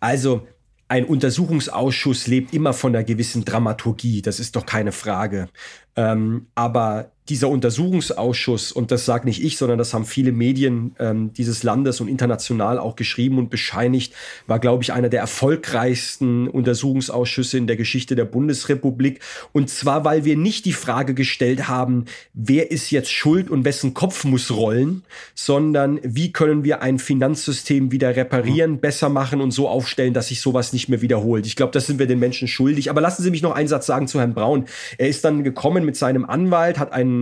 [0.00, 0.46] Also,
[0.88, 5.48] ein Untersuchungsausschuss lebt immer von einer gewissen Dramaturgie, das ist doch keine Frage.
[5.94, 11.32] Ähm, aber dieser Untersuchungsausschuss, und das sage nicht ich, sondern das haben viele Medien ähm,
[11.32, 14.12] dieses Landes und international auch geschrieben und bescheinigt,
[14.48, 19.20] war, glaube ich, einer der erfolgreichsten Untersuchungsausschüsse in der Geschichte der Bundesrepublik.
[19.52, 23.94] Und zwar, weil wir nicht die Frage gestellt haben, wer ist jetzt schuld und wessen
[23.94, 29.68] Kopf muss rollen, sondern wie können wir ein Finanzsystem wieder reparieren, besser machen und so
[29.68, 31.46] aufstellen, dass sich sowas nicht mehr wiederholt.
[31.46, 32.90] Ich glaube, das sind wir den Menschen schuldig.
[32.90, 34.64] Aber lassen Sie mich noch einen Satz sagen zu Herrn Braun.
[34.98, 37.19] Er ist dann gekommen mit seinem Anwalt, hat einen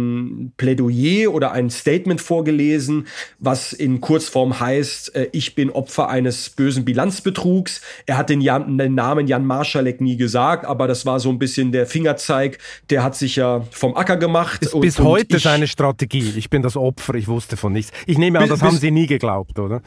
[0.56, 3.06] Plädoyer oder ein Statement vorgelesen,
[3.38, 7.80] was in Kurzform heißt, äh, ich bin Opfer eines bösen Bilanzbetrugs.
[8.06, 11.38] Er hat den, Jan, den Namen Jan Marschalek nie gesagt, aber das war so ein
[11.38, 12.58] bisschen der Fingerzeig.
[12.90, 14.62] Der hat sich ja vom Acker gemacht.
[14.62, 16.32] Ist und, bis heute ich, seine Strategie.
[16.36, 17.92] Ich bin das Opfer, ich wusste von nichts.
[18.06, 19.82] Ich nehme an, das bis, haben Sie nie geglaubt, oder?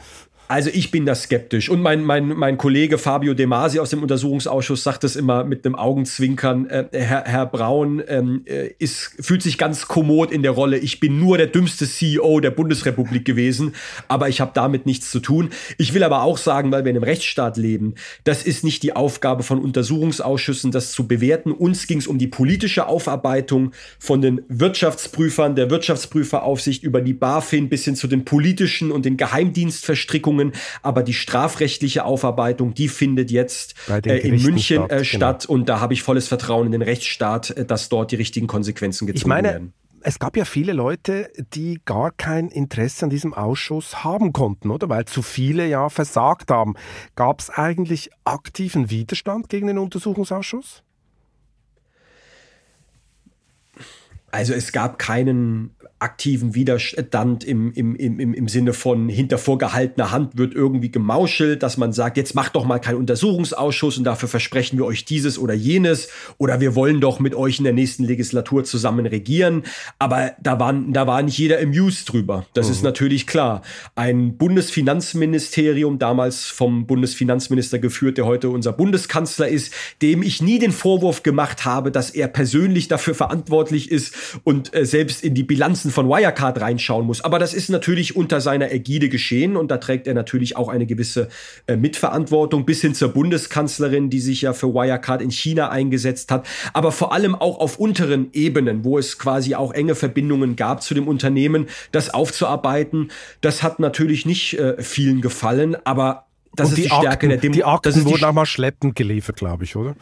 [0.52, 1.70] Also ich bin da skeptisch.
[1.70, 5.64] Und mein, mein, mein Kollege Fabio De Masi aus dem Untersuchungsausschuss sagt es immer mit
[5.64, 6.66] einem Augenzwinkern.
[6.68, 10.76] Äh, Herr, Herr Braun ähm, äh, ist, fühlt sich ganz kommod in der Rolle.
[10.76, 13.74] Ich bin nur der dümmste CEO der Bundesrepublik gewesen,
[14.08, 15.48] aber ich habe damit nichts zu tun.
[15.78, 18.94] Ich will aber auch sagen, weil wir in einem Rechtsstaat leben, das ist nicht die
[18.94, 21.52] Aufgabe von Untersuchungsausschüssen, das zu bewerten.
[21.52, 27.70] Uns ging es um die politische Aufarbeitung von den Wirtschaftsprüfern, der Wirtschaftsprüferaufsicht über die BaFin
[27.70, 30.52] bis hin zu den politischen und den Geheimdienstverstrickungen Verhandlungen,
[30.82, 35.54] aber die strafrechtliche Aufarbeitung, die findet jetzt äh, in München statt, äh, statt genau.
[35.54, 39.06] und da habe ich volles Vertrauen in den Rechtsstaat, äh, dass dort die richtigen Konsequenzen
[39.06, 39.72] gezogen ich meine, werden
[40.04, 44.88] es gab ja viele Leute, die gar kein Interesse an diesem Ausschuss haben konnten, oder?
[44.88, 46.74] Weil zu viele ja versagt haben.
[47.14, 50.82] Gab es eigentlich aktiven Widerstand gegen den Untersuchungsausschuss?
[54.32, 60.36] Also es gab keinen aktiven Widerstand im, im, im, im Sinne von hinter vorgehaltener Hand
[60.36, 64.78] wird irgendwie gemauschelt, dass man sagt, jetzt macht doch mal keinen Untersuchungsausschuss und dafür versprechen
[64.78, 68.64] wir euch dieses oder jenes oder wir wollen doch mit euch in der nächsten Legislatur
[68.64, 69.62] zusammen regieren.
[70.00, 72.46] Aber da, waren, da war nicht jeder amused drüber.
[72.54, 72.72] Das mhm.
[72.72, 73.62] ist natürlich klar.
[73.94, 80.72] Ein Bundesfinanzministerium, damals vom Bundesfinanzminister geführt, der heute unser Bundeskanzler ist, dem ich nie den
[80.72, 85.91] Vorwurf gemacht habe, dass er persönlich dafür verantwortlich ist und äh, selbst in die Bilanzen
[85.92, 87.20] von Wirecard reinschauen muss.
[87.22, 90.86] Aber das ist natürlich unter seiner Ägide geschehen und da trägt er natürlich auch eine
[90.86, 91.28] gewisse
[91.66, 96.46] äh, Mitverantwortung bis hin zur Bundeskanzlerin, die sich ja für Wirecard in China eingesetzt hat,
[96.72, 100.94] aber vor allem auch auf unteren Ebenen, wo es quasi auch enge Verbindungen gab zu
[100.94, 103.10] dem Unternehmen, das aufzuarbeiten.
[103.40, 107.28] Das hat natürlich nicht äh, vielen gefallen, aber das und ist die, die Stärke Akten,
[107.30, 107.90] der Demokratie.
[107.90, 109.94] Die Akten wurden auch mal schleppend geliefert, glaube ich, oder?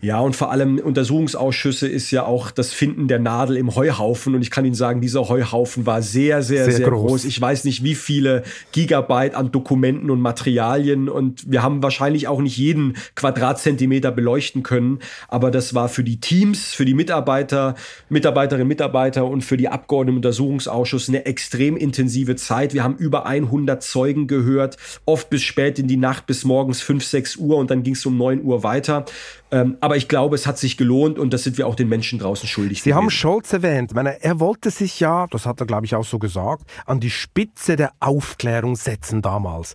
[0.00, 4.36] Ja, und vor allem Untersuchungsausschüsse ist ja auch das Finden der Nadel im Heuhaufen.
[4.36, 7.08] Und ich kann Ihnen sagen, dieser Heuhaufen war sehr, sehr, sehr, sehr groß.
[7.08, 7.24] groß.
[7.24, 11.08] Ich weiß nicht, wie viele Gigabyte an Dokumenten und Materialien.
[11.08, 15.00] Und wir haben wahrscheinlich auch nicht jeden Quadratzentimeter beleuchten können.
[15.26, 17.74] Aber das war für die Teams, für die Mitarbeiter,
[18.08, 22.72] Mitarbeiterinnen, Mitarbeiter und für die Abgeordneten im Untersuchungsausschuss eine extrem intensive Zeit.
[22.72, 27.04] Wir haben über 100 Zeugen gehört, oft bis spät in die Nacht, bis morgens 5,
[27.04, 29.04] 6 Uhr und dann ging es um 9 Uhr weiter.
[29.50, 32.18] Ähm, aber ich glaube, es hat sich gelohnt und das sind wir auch den Menschen
[32.18, 32.82] draußen schuldig.
[32.82, 32.96] Sie gewesen.
[32.96, 33.90] haben Scholz erwähnt.
[33.92, 37.00] Ich meine, er wollte sich ja, das hat er glaube ich auch so gesagt, an
[37.00, 39.74] die Spitze der Aufklärung setzen damals.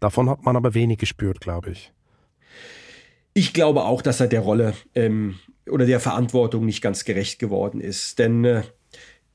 [0.00, 1.92] Davon hat man aber wenig gespürt, glaube ich.
[3.32, 5.36] Ich glaube auch, dass er der Rolle ähm,
[5.70, 8.18] oder der Verantwortung nicht ganz gerecht geworden ist.
[8.18, 8.62] Denn äh,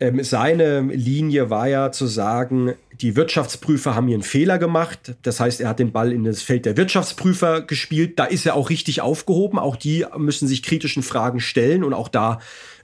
[0.02, 5.14] ähm, seine Linie war ja zu sagen, die Wirtschaftsprüfer haben hier einen Fehler gemacht.
[5.22, 8.18] Das heißt, er hat den Ball in das Feld der Wirtschaftsprüfer gespielt.
[8.18, 9.60] Da ist er auch richtig aufgehoben.
[9.60, 12.40] Auch die müssen sich kritischen Fragen stellen und auch da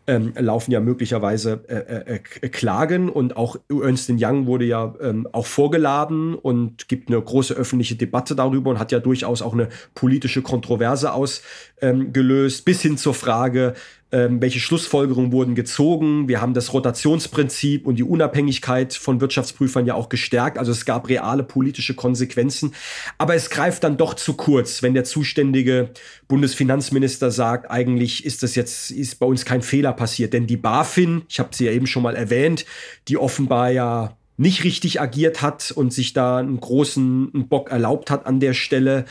[0.08, 5.28] ähm, laufen ja möglicherweise äh, äh, äh, Klagen und auch Ernst Young wurde ja ähm,
[5.34, 9.68] auch vorgeladen und gibt eine große öffentliche Debatte darüber und hat ja durchaus auch eine
[9.96, 13.74] politische Kontroverse ausgelöst, ähm, bis hin zur Frage,
[14.12, 16.28] ähm, welche Schlussfolgerungen wurden gezogen.
[16.28, 20.58] Wir haben das Rotationsprinzip und die Unabhängigkeit von Wirtschaftsprüfern ja auch gestärkt.
[20.58, 22.74] Also es gab reale politische Konsequenzen.
[23.18, 25.90] Aber es greift dann doch zu kurz, wenn der zuständige
[26.28, 30.32] Bundesfinanzminister sagt, eigentlich ist das jetzt, ist bei uns kein Fehler passiert.
[30.34, 32.66] Denn die BaFin, ich habe sie ja eben schon mal erwähnt,
[33.10, 38.26] die offenbar ja nicht richtig agiert hat und sich da einen großen Bock erlaubt hat
[38.26, 39.06] an der Stelle,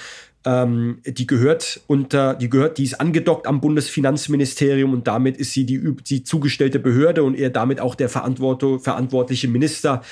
[0.47, 5.67] ähm, die gehört unter, die gehört, die ist angedockt am Bundesfinanzministerium und damit ist sie
[5.67, 10.03] die, die zugestellte Behörde und er damit auch der verantwortliche Minister.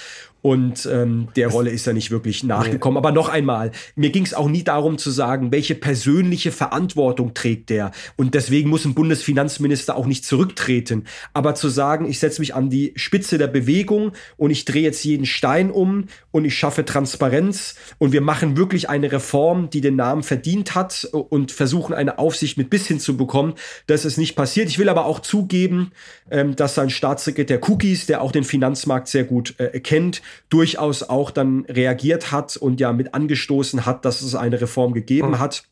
[0.44, 2.98] Und ähm, der Rolle ist er nicht wirklich nachgekommen.
[2.98, 7.70] Aber noch einmal, mir ging es auch nie darum zu sagen, welche persönliche Verantwortung trägt
[7.70, 7.92] der.
[8.16, 11.04] Und deswegen muss ein Bundesfinanzminister auch nicht zurücktreten.
[11.32, 15.02] Aber zu sagen, ich setze mich an die Spitze der Bewegung und ich drehe jetzt
[15.02, 19.96] jeden Stein um und ich schaffe Transparenz und wir machen wirklich eine Reform, die den
[19.96, 23.54] Namen verdient hat und versuchen eine Aufsicht mit bis hin zu bekommen,
[23.86, 24.68] das ist nicht passiert.
[24.68, 25.92] Ich will aber auch zugeben,
[26.30, 31.30] ähm, dass sein Staatssekretär Cookies, der auch den Finanzmarkt sehr gut äh, kennt, durchaus auch
[31.30, 35.38] dann reagiert hat und ja mit angestoßen hat, dass es eine Reform gegeben mhm.
[35.38, 35.64] hat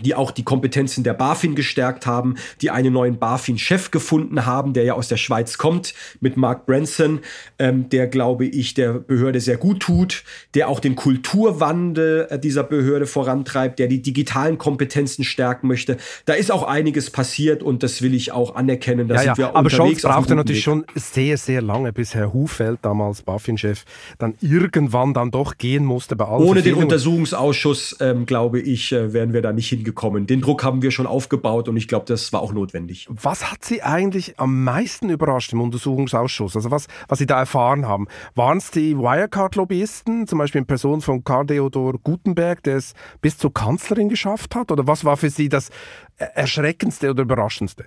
[0.00, 4.84] die auch die Kompetenzen der BaFin gestärkt haben, die einen neuen BaFin-Chef gefunden haben, der
[4.84, 7.20] ja aus der Schweiz kommt, mit Mark Branson,
[7.58, 12.62] ähm, der, glaube ich, der Behörde sehr gut tut, der auch den Kulturwandel äh, dieser
[12.62, 15.96] Behörde vorantreibt, der die digitalen Kompetenzen stärken möchte.
[16.24, 19.08] Da ist auch einiges passiert und das will ich auch anerkennen.
[19.08, 19.54] Da ja, sind wir ja.
[19.54, 20.64] Aber Scholz brauchte natürlich Weg.
[20.64, 23.84] schon sehr, sehr lange, bis Herr Hufeld, damals BaFin-Chef,
[24.18, 29.12] dann irgendwann dann doch gehen musste bei allen Ohne den Untersuchungsausschuss, ähm, glaube ich, äh,
[29.12, 30.26] wären wir da nicht hin gekommen.
[30.26, 33.06] Den Druck haben wir schon aufgebaut und ich glaube, das war auch notwendig.
[33.08, 36.54] Was hat Sie eigentlich am meisten überrascht im Untersuchungsausschuss?
[36.54, 38.06] Also was, was Sie da erfahren haben?
[38.34, 43.38] Waren es die Wirecard-Lobbyisten, zum Beispiel in Person von Karl Theodor Gutenberg, der es bis
[43.38, 44.70] zur Kanzlerin geschafft hat?
[44.70, 45.70] Oder was war für Sie das
[46.18, 47.86] Erschreckendste oder Überraschendste?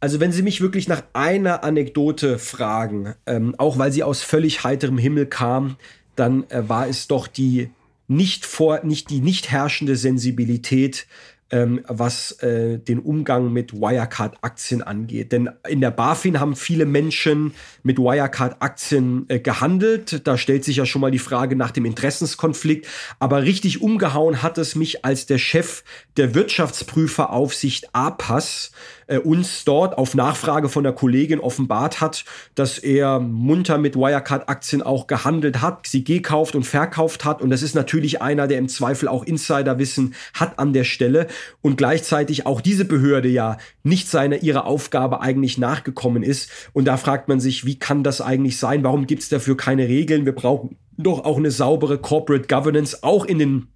[0.00, 4.64] Also wenn Sie mich wirklich nach einer Anekdote fragen, ähm, auch weil sie aus völlig
[4.64, 5.76] heiterem Himmel kam,
[6.16, 7.70] dann äh, war es doch die
[8.16, 11.06] nicht vor, nicht die nicht herrschende Sensibilität,
[11.52, 15.32] ähm, was äh, den Umgang mit Wirecard-Aktien angeht.
[15.32, 20.26] Denn in der BaFin haben viele Menschen mit Wirecard-Aktien äh, gehandelt.
[20.26, 22.88] Da stellt sich ja schon mal die Frage nach dem Interessenskonflikt.
[23.18, 25.84] Aber richtig umgehauen hat es mich, als der Chef
[26.16, 28.72] der Wirtschaftsprüferaufsicht APAS
[29.12, 34.82] äh, uns dort auf Nachfrage von der Kollegin offenbart hat, dass er munter mit Wirecard-Aktien
[34.82, 37.42] auch gehandelt hat, sie gekauft und verkauft hat.
[37.42, 41.26] Und das ist natürlich einer, der im Zweifel auch Insiderwissen hat an der Stelle
[41.60, 46.50] und gleichzeitig auch diese Behörde ja nicht seiner ihrer Aufgabe eigentlich nachgekommen ist.
[46.72, 48.82] Und da fragt man sich, wie kann das eigentlich sein?
[48.82, 50.24] Warum gibt es dafür keine Regeln?
[50.24, 53.68] Wir brauchen doch auch eine saubere Corporate Governance, auch in den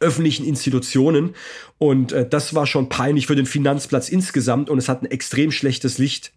[0.00, 1.34] öffentlichen Institutionen.
[1.78, 5.50] Und äh, das war schon peinlich für den Finanzplatz insgesamt und es hat ein extrem
[5.50, 6.32] schlechtes Licht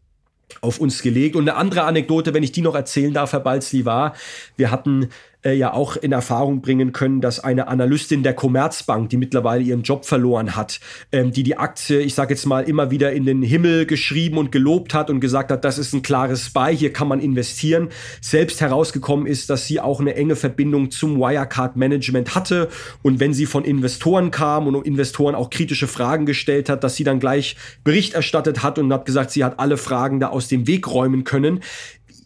[0.62, 1.36] auf uns gelegt.
[1.36, 4.16] Und eine andere Anekdote, wenn ich die noch erzählen darf, Herr Balzli, war,
[4.56, 5.10] wir hatten
[5.44, 9.84] äh, ja auch in Erfahrung bringen können, dass eine Analystin der Commerzbank, die mittlerweile ihren
[9.84, 10.80] Job verloren hat,
[11.12, 14.52] ähm, die die Aktie, ich sage jetzt mal, immer wieder in den Himmel geschrieben und
[14.52, 17.90] gelobt hat und gesagt hat, das ist ein klares Spy, hier kann man investieren,
[18.22, 22.70] selbst herausgekommen ist, dass sie auch eine enge Verbindung zum Wirecard-Management hatte.
[23.02, 27.04] Und wenn sie von Investoren kam und Investoren auch kritische Fragen gestellt hat, dass sie
[27.04, 30.68] dann gleich Bericht erstattet hat und hat gesagt, sie hat alle Fragen da aus dem
[30.68, 31.62] Weg räumen können.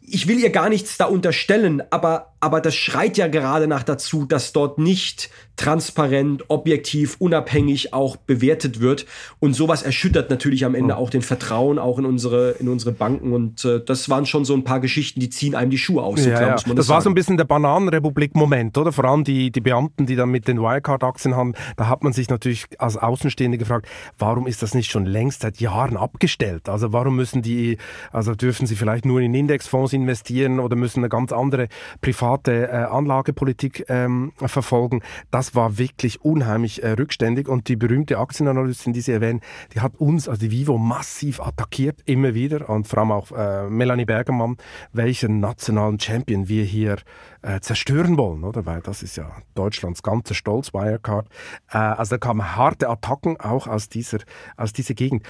[0.02, 4.25] Ich will ihr gar nichts da unterstellen, aber, aber das schreit ja gerade nach dazu,
[4.25, 9.06] dass dort nicht transparent, objektiv, unabhängig auch bewertet wird.
[9.39, 13.32] Und sowas erschüttert natürlich am Ende auch den Vertrauen auch in unsere, in unsere Banken.
[13.32, 16.25] Und äh, das waren schon so ein paar Geschichten, die ziehen einem die Schuhe aus.
[16.25, 16.56] Ja, klar, ja.
[16.56, 18.91] das, das war so ein bisschen der Bananenrepublik-Moment, oder?
[18.91, 22.27] Vor allem die, die Beamten, die dann mit den Wirecard-Aktien haben, da hat man sich
[22.30, 26.69] natürlich als Außenstehende gefragt, warum ist das nicht schon längst seit Jahren abgestellt?
[26.69, 27.77] Also warum müssen die,
[28.12, 31.67] also dürfen sie vielleicht nur in Indexfonds investieren oder müssen eine ganz andere
[32.01, 35.02] private äh, Anlagepolitik ähm, verfolgen?
[35.32, 39.41] Das war wirklich unheimlich äh, rückständig und die berühmte Aktienanalystin, die Sie erwähnen,
[39.74, 43.70] die hat uns, also die Vivo, massiv attackiert, immer wieder und vor allem auch äh,
[43.70, 44.58] Melanie Bergermann,
[44.94, 46.98] welchen nationalen Champion wir hier
[47.41, 48.65] äh, zerstören wollen, oder?
[48.65, 51.28] Weil das ist ja Deutschlands ganzer Stolz, Wirecard.
[51.72, 54.20] Äh, also da kamen harte Attacken auch aus dieser,
[54.58, 55.24] aus dieser Gegend.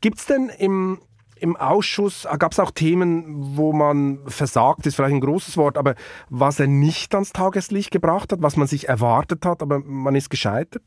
[0.00, 0.98] Gibt es denn im,
[1.40, 5.78] im Ausschuss äh, gab es auch Themen, wo man versagt ist, vielleicht ein großes Wort,
[5.78, 5.94] aber
[6.28, 10.30] was er nicht ans Tageslicht gebracht hat, was man sich erwartet hat, aber man ist
[10.30, 10.82] gescheitert?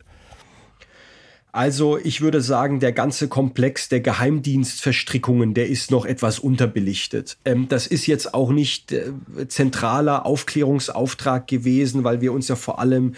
[1.53, 7.37] Also ich würde sagen, der ganze Komplex der Geheimdienstverstrickungen, der ist noch etwas unterbelichtet.
[7.43, 9.11] Ähm, das ist jetzt auch nicht äh,
[9.49, 13.15] zentraler Aufklärungsauftrag gewesen, weil wir uns ja vor allem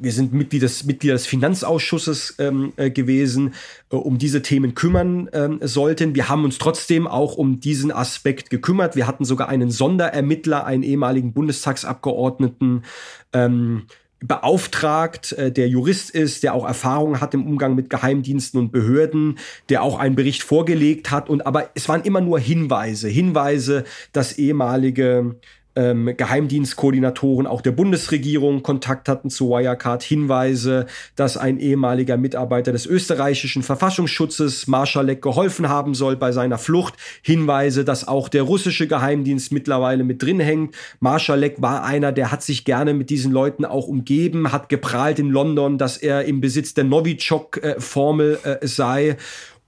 [0.00, 3.54] wir sind Mitglied des, Mitglied des Finanzausschusses ähm, äh, gewesen,
[3.90, 6.14] äh, um diese Themen kümmern ähm, sollten.
[6.14, 8.96] Wir haben uns trotzdem auch um diesen Aspekt gekümmert.
[8.96, 12.84] Wir hatten sogar einen Sonderermittler, einen ehemaligen Bundestagsabgeordneten,
[13.32, 13.82] ähm,
[14.20, 19.38] beauftragt, äh, der Jurist ist, der auch Erfahrung hat im Umgang mit Geheimdiensten und Behörden,
[19.68, 21.30] der auch einen Bericht vorgelegt hat.
[21.30, 25.36] Und aber es waren immer nur Hinweise, Hinweise, dass ehemalige
[25.78, 32.84] ähm, Geheimdienstkoordinatoren auch der Bundesregierung Kontakt hatten zu Wirecard, Hinweise, dass ein ehemaliger Mitarbeiter des
[32.84, 39.52] österreichischen Verfassungsschutzes Marschalek geholfen haben soll bei seiner Flucht, Hinweise, dass auch der russische Geheimdienst
[39.52, 40.74] mittlerweile mit drin hängt.
[40.98, 45.30] Marschalek war einer, der hat sich gerne mit diesen Leuten auch umgeben, hat geprahlt in
[45.30, 49.16] London, dass er im Besitz der Novichok-Formel äh, sei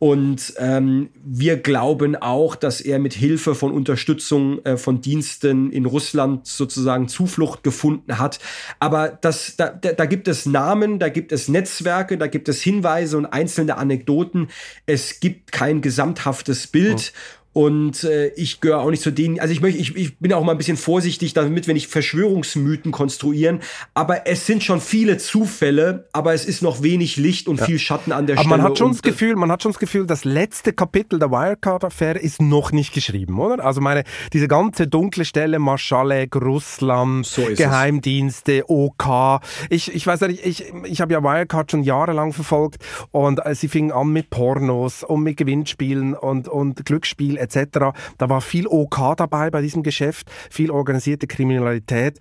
[0.01, 5.85] und ähm, wir glauben auch, dass er mit Hilfe von Unterstützung äh, von Diensten in
[5.85, 8.39] Russland sozusagen Zuflucht gefunden hat.
[8.79, 13.19] Aber das, da, da gibt es Namen, da gibt es Netzwerke, da gibt es Hinweise
[13.19, 14.49] und einzelne Anekdoten.
[14.87, 17.13] Es gibt kein gesamthaftes Bild.
[17.15, 17.40] Oh.
[17.53, 20.45] Und äh, ich gehöre auch nicht zu denen, also ich möchte, ich, ich bin auch
[20.45, 23.61] mal ein bisschen vorsichtig damit, wenn ich Verschwörungsmythen konstruieren.
[23.93, 27.67] Aber es sind schon viele Zufälle, aber es ist noch wenig Licht und ja.
[27.67, 28.57] viel Schatten an der aber Stelle.
[28.57, 32.21] Man hat schon das Gefühl, man hat schon das Gefühl, das letzte Kapitel der Wirecard-Affäre
[32.21, 33.65] ist noch nicht geschrieben, oder?
[33.65, 38.65] Also meine, diese ganze dunkle Stelle, Marschalek, Russland, so Geheimdienste, es.
[38.69, 39.41] OK.
[39.71, 42.77] Ich, ich weiß nicht, ich, ich habe ja Wirecard schon jahrelang verfolgt
[43.11, 47.93] und äh, sie fingen an mit Pornos und mit Gewinnspielen und, und Glücksspiel etc.
[48.19, 52.19] Da war viel OK dabei bei diesem Geschäft, viel organisierte Kriminalität.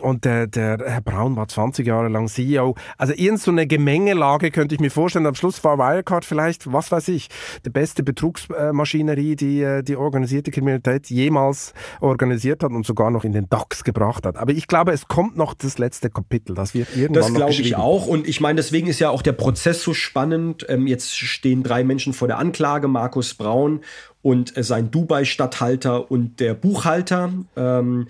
[0.00, 2.74] Und der, der Herr Braun war 20 Jahre lang CEO.
[2.96, 5.26] Also irgend so eine Gemengelage könnte ich mir vorstellen.
[5.26, 7.28] Am Schluss war Wirecard vielleicht, was weiß ich,
[7.64, 13.32] die beste Betrugsmaschinerie, die äh, die organisierte Kriminalität jemals organisiert hat und sogar noch in
[13.32, 14.36] den DAX gebracht hat.
[14.36, 16.54] Aber ich glaube, es kommt noch das letzte Kapitel.
[16.54, 18.06] Das wird irgendwann Das glaube ich auch.
[18.06, 20.66] Und ich meine, deswegen ist ja auch der Prozess so spannend.
[20.68, 23.80] Ähm, jetzt stehen drei Menschen vor der Anklage, Markus Braun
[24.22, 28.06] und äh, sein Dubai-Statthalter und der Buchhalter ähm,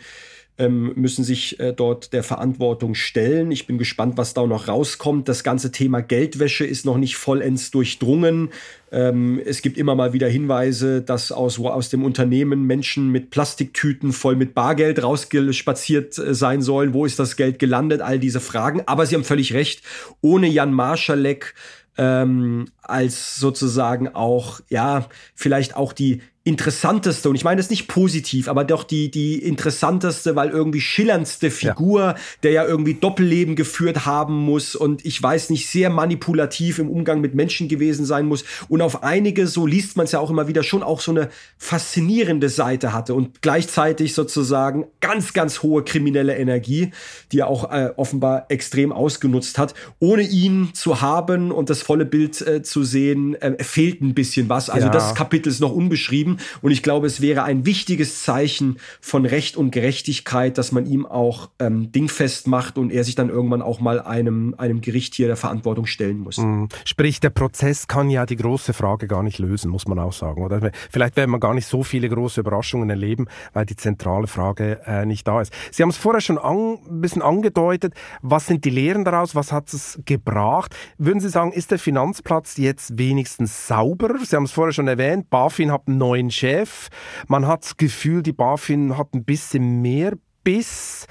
[0.61, 3.51] ähm, müssen sich äh, dort der Verantwortung stellen.
[3.51, 5.27] Ich bin gespannt, was da noch rauskommt.
[5.27, 8.51] Das ganze Thema Geldwäsche ist noch nicht vollends durchdrungen.
[8.93, 14.13] Ähm, es gibt immer mal wieder Hinweise, dass aus, aus dem Unternehmen Menschen mit Plastiktüten
[14.13, 16.93] voll mit Bargeld rausgespaziert äh, sein sollen.
[16.93, 18.03] Wo ist das Geld gelandet?
[18.03, 18.83] All diese Fragen.
[18.85, 19.83] Aber Sie haben völlig recht.
[20.21, 21.55] Ohne Jan Marschalek
[22.01, 28.49] ähm, als sozusagen auch, ja, vielleicht auch die interessanteste, und ich meine das nicht positiv,
[28.49, 32.17] aber doch die, die interessanteste, weil irgendwie schillerndste Figur, ja.
[32.43, 37.21] der ja irgendwie Doppelleben geführt haben muss und ich weiß nicht, sehr manipulativ im Umgang
[37.21, 40.49] mit Menschen gewesen sein muss und auf einige, so liest man es ja auch immer
[40.49, 46.39] wieder, schon auch so eine faszinierende Seite hatte und gleichzeitig sozusagen ganz, ganz hohe kriminelle
[46.39, 46.93] Energie,
[47.33, 49.75] die er auch äh, offenbar extrem ausgenutzt hat.
[49.99, 54.49] Ohne ihn zu haben und das volle Bild äh, zu sehen, äh, fehlt ein bisschen
[54.49, 54.71] was.
[54.71, 54.93] Also ja.
[54.93, 56.59] das Kapitel ist noch unbeschrieben geschrieben.
[56.63, 61.07] Und ich glaube, es wäre ein wichtiges Zeichen von Recht und Gerechtigkeit, dass man ihm
[61.07, 65.27] auch ähm, dingfest macht und er sich dann irgendwann auch mal einem, einem Gericht hier
[65.27, 66.39] der Verantwortung stellen muss.
[66.39, 66.69] Mhm.
[66.85, 70.43] Sprich, der Prozess kann ja die große Frage gar nicht lösen, muss man auch sagen.
[70.43, 74.81] Oder vielleicht werden wir gar nicht so viele große Überraschungen erleben, weil die zentrale Frage
[74.87, 75.53] äh, nicht da ist.
[75.71, 77.95] Sie haben es vorher schon an, ein bisschen angedeutet.
[78.23, 79.35] Was sind die Lehren daraus?
[79.35, 80.75] Was hat es gebracht?
[80.99, 84.15] Würden Sie sagen, ist der Finanzplatz jetzt wenigstens sauber?
[84.23, 85.31] Sie haben es vorher schon erwähnt.
[85.31, 86.89] BaFin hat einen neuen neuen Chef.
[87.29, 90.13] Man hat das Gefühl, die BaFin hat ein bisschen mehr
[90.45, 91.07] Biss.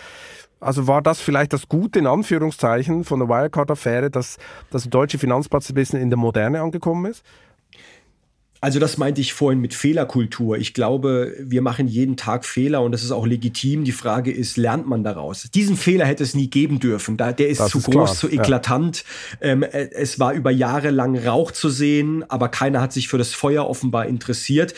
[0.59, 4.37] Also war das vielleicht das Gute in Anführungszeichen von der Wirecard-Affäre, dass,
[4.73, 7.23] der deutsche Finanzplatz ein bisschen in der Moderne angekommen ist?
[8.61, 10.57] Also das meinte ich vorhin mit Fehlerkultur.
[10.57, 13.85] Ich glaube, wir machen jeden Tag Fehler und das ist auch legitim.
[13.85, 15.49] Die Frage ist, lernt man daraus?
[15.53, 17.15] Diesen Fehler hätte es nie geben dürfen.
[17.15, 18.15] Da, der ist das zu ist groß, klar.
[18.15, 19.05] zu eklatant.
[19.41, 19.47] Ja.
[19.47, 23.17] Ähm, äh, es war über Jahre lang Rauch zu sehen, aber keiner hat sich für
[23.17, 24.73] das Feuer offenbar interessiert.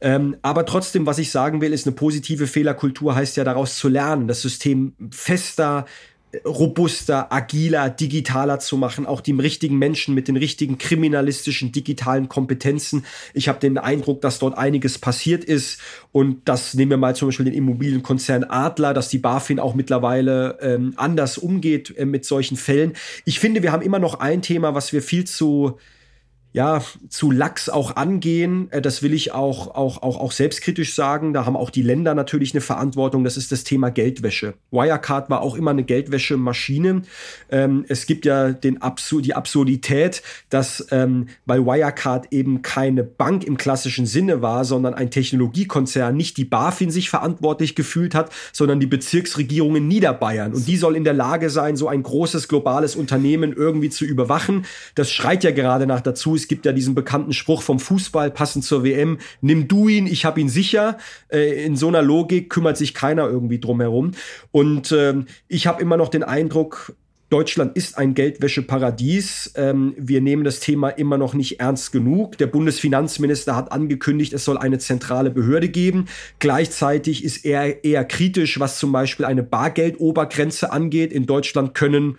[0.00, 3.88] Ähm, aber trotzdem, was ich sagen will, ist eine positive Fehlerkultur heißt ja daraus zu
[3.88, 5.86] lernen, das System fester,
[6.44, 13.04] robuster, agiler, digitaler zu machen, auch die richtigen Menschen mit den richtigen kriminalistischen, digitalen Kompetenzen.
[13.34, 15.80] Ich habe den Eindruck, dass dort einiges passiert ist
[16.12, 20.58] und das nehmen wir mal zum Beispiel den Immobilienkonzern Adler, dass die BaFin auch mittlerweile
[20.60, 22.94] ähm, anders umgeht äh, mit solchen Fällen.
[23.24, 25.78] Ich finde, wir haben immer noch ein Thema, was wir viel zu
[26.56, 28.68] ja, zu lax auch angehen.
[28.70, 31.34] Äh, das will ich auch, auch, auch, auch selbstkritisch sagen.
[31.34, 33.24] Da haben auch die Länder natürlich eine Verantwortung.
[33.24, 34.54] Das ist das Thema Geldwäsche.
[34.70, 37.02] Wirecard war auch immer eine Geldwäschemaschine.
[37.50, 43.44] Ähm, es gibt ja den Absur die Absurdität, dass, ähm, weil Wirecard eben keine Bank
[43.44, 48.80] im klassischen Sinne war, sondern ein Technologiekonzern, nicht die BaFin sich verantwortlich gefühlt hat, sondern
[48.80, 50.54] die Bezirksregierung in Niederbayern.
[50.54, 54.64] Und die soll in der Lage sein, so ein großes globales Unternehmen irgendwie zu überwachen.
[54.94, 56.34] Das schreit ja gerade nach dazu.
[56.34, 60.24] Es gibt ja diesen bekannten Spruch vom Fußball, passend zur WM, nimm du ihn, ich
[60.24, 60.98] hab ihn sicher.
[61.28, 64.12] Äh, in so einer Logik kümmert sich keiner irgendwie drum herum.
[64.52, 65.14] Und äh,
[65.48, 66.94] ich habe immer noch den Eindruck,
[67.28, 69.52] Deutschland ist ein Geldwäscheparadies.
[69.56, 72.38] Ähm, wir nehmen das Thema immer noch nicht ernst genug.
[72.38, 76.06] Der Bundesfinanzminister hat angekündigt, es soll eine zentrale Behörde geben.
[76.38, 81.12] Gleichzeitig ist er eher kritisch, was zum Beispiel eine Bargeldobergrenze angeht.
[81.12, 82.16] In Deutschland können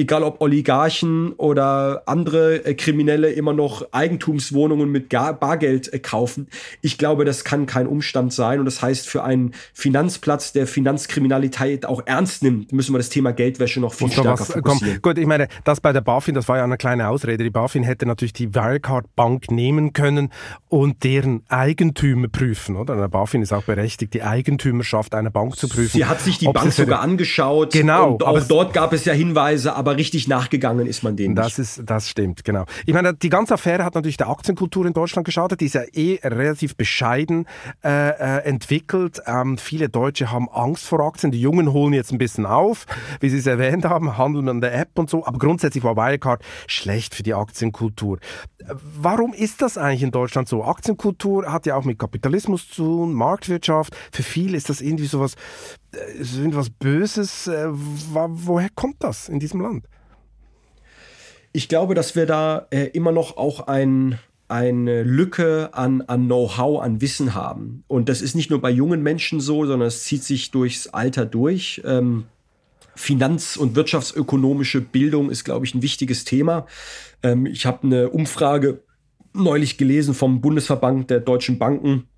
[0.00, 6.48] egal ob Oligarchen oder andere äh, Kriminelle immer noch Eigentumswohnungen mit Gar Bargeld äh, kaufen.
[6.80, 8.58] Ich glaube, das kann kein Umstand sein.
[8.58, 13.32] Und das heißt, für einen Finanzplatz, der Finanzkriminalität auch ernst nimmt, müssen wir das Thema
[13.32, 15.00] Geldwäsche noch viel und stärker was, fokussieren.
[15.02, 17.44] Komm, gut, ich meine, das bei der BaFin, das war ja eine kleine Ausrede.
[17.44, 20.30] Die BaFin hätte natürlich die Wirecard Bank nehmen können
[20.68, 22.96] und deren Eigentümer prüfen, oder?
[22.96, 25.90] Der BaFin ist auch berechtigt, die Eigentümerschaft einer Bank zu prüfen.
[25.92, 27.72] Sie hat sich die Bank sogar angeschaut.
[27.72, 28.12] Genau.
[28.12, 31.78] Und auch dort gab es ja Hinweise, aber richtig nachgegangen ist man denen das nicht.
[31.78, 32.64] Ist, das stimmt, genau.
[32.86, 35.60] Ich meine, die ganze Affäre hat natürlich der Aktienkultur in Deutschland geschadet.
[35.60, 37.46] Die ist ja eh relativ bescheiden
[37.84, 39.20] äh, äh, entwickelt.
[39.26, 41.32] Ähm, viele Deutsche haben Angst vor Aktien.
[41.32, 42.86] Die Jungen holen jetzt ein bisschen auf,
[43.20, 45.26] wie Sie es erwähnt haben, handeln an der App und so.
[45.26, 48.18] Aber grundsätzlich war Wirecard schlecht für die Aktienkultur.
[49.00, 50.64] Warum ist das eigentlich in Deutschland so?
[50.64, 53.96] Aktienkultur hat ja auch mit Kapitalismus zu tun, Marktwirtschaft.
[54.12, 55.34] Für viele ist das irgendwie sowas,
[55.92, 57.46] äh, irgendwas Böses.
[57.46, 59.86] Äh, woher kommt das in diesem Land?
[61.52, 64.18] Ich glaube, dass wir da äh, immer noch auch ein,
[64.48, 67.84] eine Lücke an, an Know-how, an Wissen haben.
[67.88, 71.26] Und das ist nicht nur bei jungen Menschen so, sondern es zieht sich durchs Alter
[71.26, 71.82] durch.
[71.84, 72.24] Ähm,
[72.94, 76.66] Finanz- und wirtschaftsökonomische Bildung ist, glaube ich, ein wichtiges Thema.
[77.22, 78.82] Ähm, ich habe eine Umfrage
[79.32, 82.08] neulich gelesen vom Bundesverband der deutschen Banken,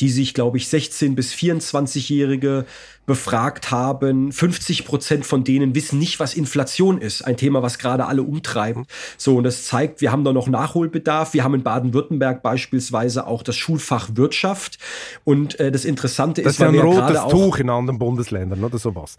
[0.00, 2.66] die sich, glaube ich, 16- bis 24-Jährige
[3.08, 7.22] befragt haben, 50 Prozent von denen wissen nicht, was Inflation ist.
[7.22, 8.86] Ein Thema, was gerade alle umtreiben.
[9.16, 11.32] So, und das zeigt, wir haben da noch Nachholbedarf.
[11.32, 14.78] Wir haben in Baden-Württemberg beispielsweise auch das Schulfach Wirtschaft.
[15.24, 18.78] Und äh, das Interessante das ist, ist ja ein rotes Tuch in anderen Bundesländern oder
[18.78, 19.16] sowas.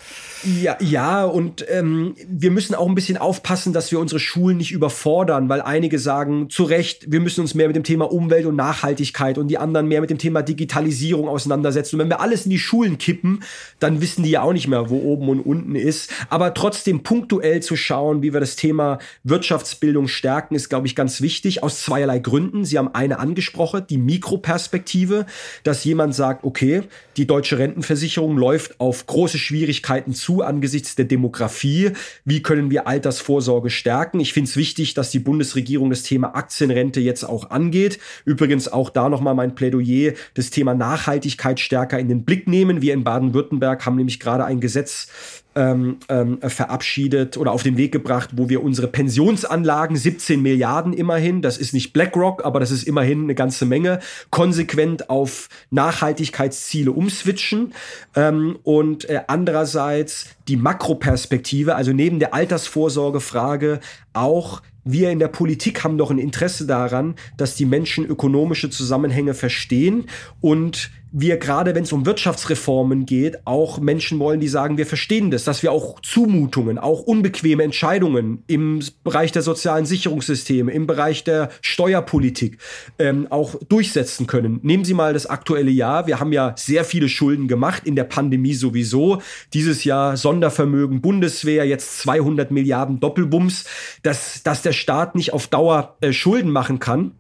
[0.62, 4.72] Ja, ja, und ähm, wir müssen auch ein bisschen aufpassen, dass wir unsere Schulen nicht
[4.72, 8.56] überfordern, weil einige sagen zu Recht, wir müssen uns mehr mit dem Thema Umwelt und
[8.56, 11.96] Nachhaltigkeit und die anderen mehr mit dem Thema Digitalisierung auseinandersetzen.
[11.96, 13.42] Und wenn wir alles in die Schulen kippen,
[13.80, 16.12] dann wissen die ja auch nicht mehr, wo oben und unten ist.
[16.30, 21.22] Aber trotzdem punktuell zu schauen, wie wir das Thema Wirtschaftsbildung stärken, ist, glaube ich, ganz
[21.22, 21.64] wichtig.
[21.64, 22.66] Aus zweierlei Gründen.
[22.66, 25.26] Sie haben eine angesprochen, die Mikroperspektive,
[25.64, 26.84] dass jemand sagt, okay,
[27.18, 31.92] die deutsche Rentenversicherung läuft auf große Schwierigkeiten zu angesichts der Demografie.
[32.26, 34.20] Wie können wir Altersvorsorge stärken?
[34.20, 38.00] Ich finde es wichtig, dass die Bundesregierung das Thema Aktienrente jetzt auch angeht.
[38.26, 42.82] Übrigens auch da nochmal mein Plädoyer, das Thema Nachhaltigkeit stärker in den Blick nehmen.
[42.82, 45.08] Wir in Baden-Württemberg haben nämlich gerade ein Gesetz
[45.56, 51.42] ähm, ähm, verabschiedet oder auf den Weg gebracht, wo wir unsere Pensionsanlagen, 17 Milliarden immerhin,
[51.42, 57.74] das ist nicht BlackRock, aber das ist immerhin eine ganze Menge, konsequent auf Nachhaltigkeitsziele umswitchen.
[58.16, 63.80] Ähm, und äh, andererseits die Makroperspektive, also neben der Altersvorsorgefrage
[64.14, 69.34] auch wir in der Politik haben doch ein Interesse daran, dass die Menschen ökonomische Zusammenhänge
[69.34, 70.06] verstehen
[70.42, 75.32] und wir gerade, wenn es um Wirtschaftsreformen geht, auch Menschen wollen, die sagen, wir verstehen
[75.32, 81.24] das, dass wir auch Zumutungen, auch unbequeme Entscheidungen im Bereich der sozialen Sicherungssysteme, im Bereich
[81.24, 82.58] der Steuerpolitik
[82.98, 84.60] ähm, auch durchsetzen können.
[84.64, 86.08] Nehmen Sie mal das aktuelle Jahr.
[86.08, 89.22] Wir haben ja sehr viele Schulden gemacht, in der Pandemie sowieso.
[89.54, 93.66] Dieses Jahr Sondervermögen Bundeswehr, jetzt 200 Milliarden Doppelbums,
[94.04, 97.14] dass, dass der Staat nicht auf Dauer äh, Schulden machen kann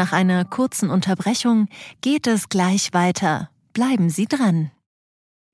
[0.00, 1.68] nach einer kurzen Unterbrechung
[2.00, 3.50] geht es gleich weiter.
[3.74, 4.70] Bleiben Sie dran.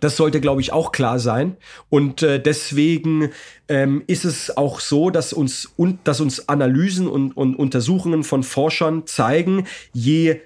[0.00, 1.56] Das sollte, glaube ich, auch klar sein.
[1.88, 3.30] Und äh, deswegen
[3.68, 8.42] ähm, ist es auch so, dass uns, und, dass uns Analysen und, und Untersuchungen von
[8.42, 10.40] Forschern zeigen, je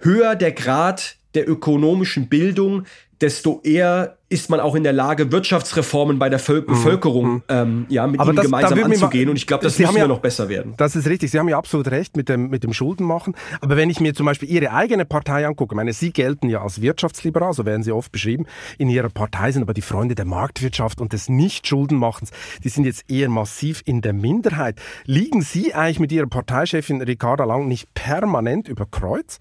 [0.00, 2.84] höher der Grad der ökonomischen Bildung,
[3.22, 6.66] desto eher ist man auch in der Lage, Wirtschaftsreformen bei der Völ mhm.
[6.66, 7.42] Bevölkerung mhm.
[7.48, 9.28] ähm, ja, mit Aber ihnen das, gemeinsam anzugehen.
[9.28, 10.74] Und ich glaube, das Sie muss ja noch besser werden.
[10.78, 11.30] Das ist richtig.
[11.30, 13.34] Sie haben ja absolut recht mit dem, mit dem Schuldenmachen.
[13.60, 16.80] Aber wenn ich mir zum Beispiel Ihre eigene Partei angucke, meine, Sie gelten ja als
[16.80, 18.46] wirtschaftsliberal, so werden Sie oft beschrieben.
[18.78, 22.30] In Ihrer Partei sind aber die Freunde der Marktwirtschaft und des Nicht-Schuldenmachens,
[22.64, 24.80] die sind jetzt eher massiv in der Minderheit.
[25.04, 29.38] Liegen Sie eigentlich mit Ihrer Parteichefin Ricarda Lang nicht permanent über Kreuz?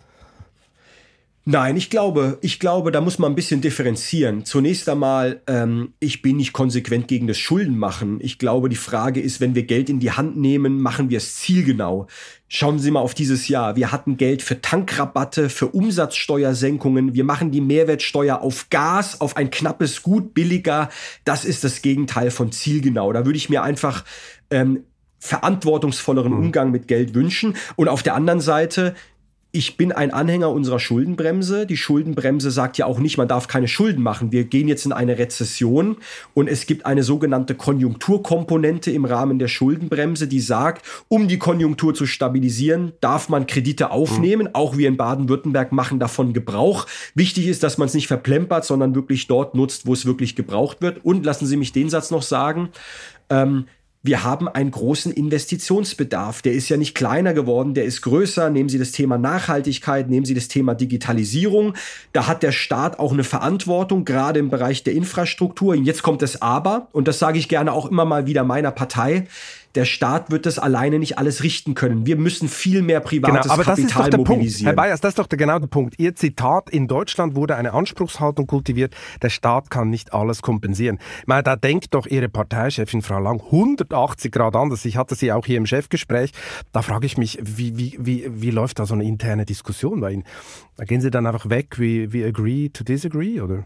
[1.43, 4.45] Nein, ich glaube, ich glaube, da muss man ein bisschen differenzieren.
[4.45, 8.19] Zunächst einmal, ähm, ich bin nicht konsequent gegen das Schuldenmachen.
[8.21, 11.37] Ich glaube, die Frage ist, wenn wir Geld in die Hand nehmen, machen wir es
[11.37, 12.05] zielgenau.
[12.47, 13.75] Schauen Sie mal auf dieses Jahr.
[13.75, 17.15] Wir hatten Geld für Tankrabatte, für Umsatzsteuersenkungen.
[17.15, 20.89] Wir machen die Mehrwertsteuer auf Gas, auf ein knappes Gut billiger.
[21.25, 23.13] Das ist das Gegenteil von zielgenau.
[23.13, 24.05] Da würde ich mir einfach
[24.51, 24.83] ähm,
[25.21, 26.39] verantwortungsvolleren mhm.
[26.39, 27.55] Umgang mit Geld wünschen.
[27.77, 28.95] Und auf der anderen Seite
[29.53, 31.65] ich bin ein Anhänger unserer Schuldenbremse.
[31.65, 34.31] Die Schuldenbremse sagt ja auch nicht, man darf keine Schulden machen.
[34.31, 35.97] Wir gehen jetzt in eine Rezession
[36.33, 41.93] und es gibt eine sogenannte Konjunkturkomponente im Rahmen der Schuldenbremse, die sagt, um die Konjunktur
[41.93, 44.47] zu stabilisieren, darf man Kredite aufnehmen.
[44.47, 44.55] Mhm.
[44.55, 46.87] Auch wir in Baden-Württemberg machen davon Gebrauch.
[47.13, 50.81] Wichtig ist, dass man es nicht verplempert, sondern wirklich dort nutzt, wo es wirklich gebraucht
[50.81, 51.03] wird.
[51.03, 52.69] Und lassen Sie mich den Satz noch sagen.
[53.29, 53.65] Ähm,
[54.03, 56.41] wir haben einen großen Investitionsbedarf.
[56.41, 58.49] Der ist ja nicht kleiner geworden, der ist größer.
[58.49, 61.75] Nehmen Sie das Thema Nachhaltigkeit, nehmen Sie das Thema Digitalisierung.
[62.11, 65.75] Da hat der Staat auch eine Verantwortung, gerade im Bereich der Infrastruktur.
[65.75, 68.71] Und jetzt kommt das Aber, und das sage ich gerne auch immer mal wieder meiner
[68.71, 69.27] Partei
[69.75, 72.05] der Staat wird das alleine nicht alles richten können.
[72.05, 74.65] Wir müssen viel mehr privates genau, aber Kapital das ist doch der mobilisieren.
[74.65, 74.67] Punkt.
[74.67, 75.95] Herr Bayers, das ist doch der, genau der Punkt.
[75.97, 80.99] Ihr Zitat, in Deutschland wurde eine Anspruchshaltung kultiviert, der Staat kann nicht alles kompensieren.
[81.21, 84.85] Ich meine, da denkt doch Ihre Parteichefin Frau Lang 180 Grad anders.
[84.85, 86.31] Ich hatte sie auch hier im Chefgespräch.
[86.71, 90.11] Da frage ich mich, wie, wie, wie, wie läuft da so eine interne Diskussion bei
[90.11, 90.23] Ihnen?
[90.77, 93.65] Da gehen Sie dann einfach weg, wie, wie agree to disagree, oder?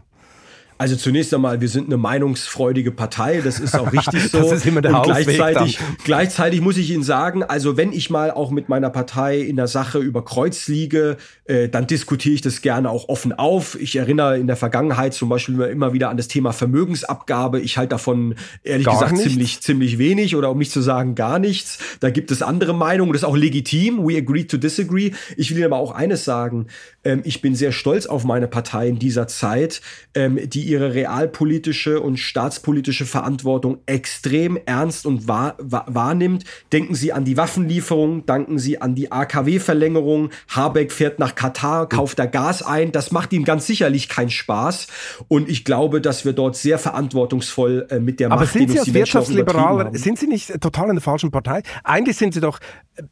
[0.78, 4.40] Also zunächst einmal, wir sind eine meinungsfreudige Partei, das ist auch richtig so.
[4.40, 8.30] das ist immer der Und gleichzeitig, gleichzeitig muss ich Ihnen sagen, also wenn ich mal
[8.30, 11.16] auch mit meiner Partei in der Sache über Kreuz liege,
[11.46, 13.80] äh, dann diskutiere ich das gerne auch offen auf.
[13.80, 17.60] Ich erinnere in der Vergangenheit zum Beispiel immer wieder an das Thema Vermögensabgabe.
[17.60, 19.28] Ich halte davon ehrlich gar gesagt nichts.
[19.30, 21.78] ziemlich, ziemlich wenig oder um nicht zu sagen gar nichts.
[22.00, 24.06] Da gibt es andere Meinungen, das ist auch legitim.
[24.06, 25.12] We agree to disagree.
[25.38, 26.66] Ich will Ihnen aber auch eines sagen.
[27.02, 29.80] Ähm, ich bin sehr stolz auf meine Partei in dieser Zeit,
[30.14, 36.44] ähm, die ihre realpolitische und staatspolitische Verantwortung extrem ernst und wahr, wahrnimmt.
[36.72, 40.30] Denken Sie an die Waffenlieferung, denken Sie an die AKW-Verlängerung.
[40.48, 42.92] Habeck fährt nach Katar, kauft da Gas ein.
[42.92, 44.88] Das macht ihm ganz sicherlich keinen Spaß.
[45.28, 48.78] Und ich glaube, dass wir dort sehr verantwortungsvoll äh, mit der Aber Macht, sind Sie
[48.78, 51.62] als Wirtschaftsliberaler, sind Sie nicht total in der falschen Partei?
[51.84, 52.58] Eigentlich sind Sie doch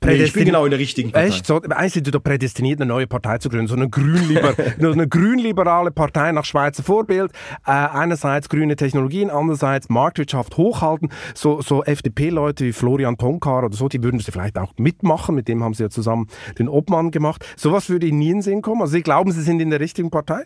[0.00, 0.18] prädestiniert.
[0.18, 1.28] Nee, ich bin genau in der richtigen Partei.
[1.28, 1.46] Echt?
[1.46, 3.66] So, eigentlich sind Sie doch prädestiniert, eine neue Partei zu gründen.
[3.66, 7.32] So eine, grünliber eine grünliberale Partei nach Schweizer Vorbild.
[7.66, 11.10] Äh, einerseits grüne Technologien, andererseits Marktwirtschaft hochhalten.
[11.34, 15.34] So, so FDP-Leute wie Florian Tonkar oder so, die würden Sie vielleicht auch mitmachen.
[15.34, 16.28] Mit dem haben Sie ja zusammen
[16.58, 17.44] den Obmann gemacht.
[17.56, 18.82] Sowas würde Ihnen nie in den Sinn kommen.
[18.82, 20.44] Also Sie glauben, Sie sind in der richtigen Partei?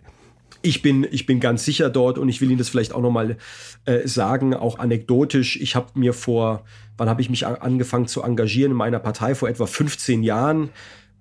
[0.62, 3.36] Ich bin, ich bin ganz sicher dort und ich will Ihnen das vielleicht auch nochmal
[3.84, 5.56] äh, sagen, auch anekdotisch.
[5.60, 6.64] Ich habe mir vor,
[6.96, 9.34] wann habe ich mich angefangen zu engagieren in meiner Partei?
[9.34, 10.70] Vor etwa 15 Jahren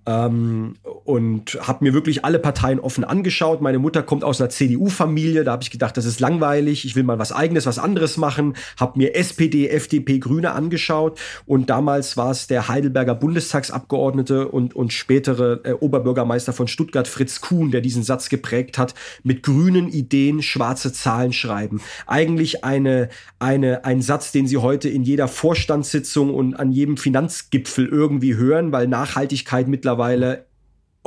[0.08, 3.62] ähm, und habe mir wirklich alle Parteien offen angeschaut.
[3.62, 7.04] Meine Mutter kommt aus einer CDU-Familie, da habe ich gedacht, das ist langweilig, ich will
[7.04, 8.56] mal was eigenes, was anderes machen.
[8.80, 14.94] Habe mir SPD, FDP, Grüne angeschaut und damals war es der Heidelberger Bundestagsabgeordnete und, und
[14.94, 20.42] spätere äh, Oberbürgermeister von Stuttgart, Fritz Kuhn, der diesen Satz geprägt hat, mit grünen Ideen
[20.42, 21.82] schwarze Zahlen schreiben.
[22.06, 27.88] Eigentlich eine, eine, ein Satz, den Sie heute in jeder Vorstandssitzung und an jedem Finanzgipfel
[27.88, 30.47] irgendwie hören, weil Nachhaltigkeit mittlerweile mittlerweile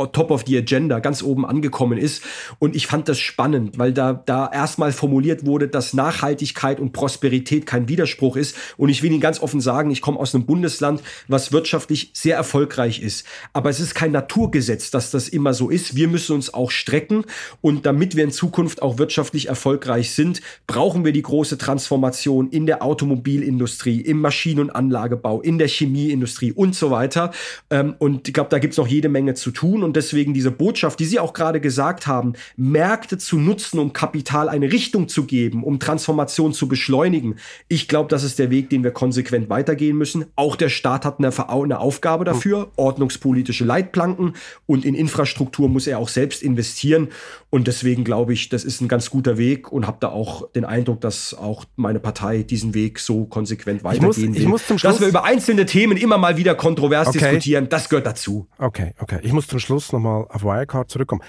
[0.07, 2.23] top of the agenda, ganz oben angekommen ist.
[2.59, 7.67] Und ich fand das spannend, weil da, da erstmal formuliert wurde, dass Nachhaltigkeit und Prosperität
[7.67, 8.57] kein Widerspruch ist.
[8.77, 12.37] Und ich will Ihnen ganz offen sagen, ich komme aus einem Bundesland, was wirtschaftlich sehr
[12.37, 13.27] erfolgreich ist.
[13.53, 15.97] Aber es ist kein Naturgesetz, dass das immer so ist.
[15.97, 17.25] Wir müssen uns auch strecken.
[17.61, 22.67] Und damit wir in Zukunft auch wirtschaftlich erfolgreich sind, brauchen wir die große Transformation in
[22.67, 27.33] der Automobilindustrie, im Maschinen- und Anlagebau, in der Chemieindustrie und so weiter.
[27.71, 29.83] Ähm, und ich glaube, da gibt es noch jede Menge zu tun.
[29.83, 33.93] Und und deswegen diese Botschaft, die Sie auch gerade gesagt haben, Märkte zu nutzen, um
[33.93, 37.41] Kapital eine Richtung zu geben, um Transformation zu beschleunigen.
[37.67, 40.27] Ich glaube, das ist der Weg, den wir konsequent weitergehen müssen.
[40.37, 44.35] Auch der Staat hat eine, eine Aufgabe dafür, ordnungspolitische Leitplanken
[44.67, 47.09] und in Infrastruktur muss er auch selbst investieren.
[47.51, 50.65] Und deswegen glaube ich, das ist ein ganz guter Weg und habe da auch den
[50.65, 54.43] Eindruck, dass auch meine Partei diesen Weg so konsequent weitergehen ich muss, will.
[54.43, 57.19] Ich muss zum Schluss dass wir über einzelne Themen immer mal wieder kontrovers okay.
[57.19, 58.47] diskutieren, das gehört dazu.
[58.59, 59.19] Okay, okay.
[59.23, 61.23] Ich muss zum Schluss nochmal auf Wirecard zurückkommen.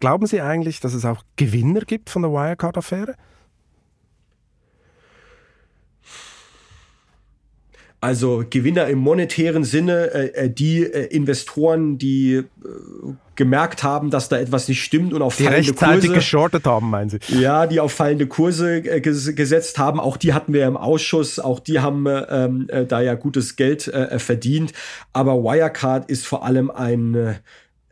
[0.00, 3.14] Glauben Sie eigentlich, dass es auch Gewinner gibt von der Wirecard-Affäre?
[8.00, 12.44] Also Gewinner im monetären Sinne, äh, äh die äh, Investoren, die äh,
[13.38, 16.90] gemerkt haben, dass da etwas nicht stimmt und auf die fallende rechtzeitig Kurse geschortet haben,
[16.90, 17.18] meinen Sie?
[17.28, 20.00] Ja, die auf fallende Kurse äh, ges gesetzt haben.
[20.00, 21.38] Auch die hatten wir im Ausschuss.
[21.38, 24.72] Auch die haben ähm, äh, da ja gutes Geld äh, verdient.
[25.12, 27.38] Aber Wirecard ist vor allem ein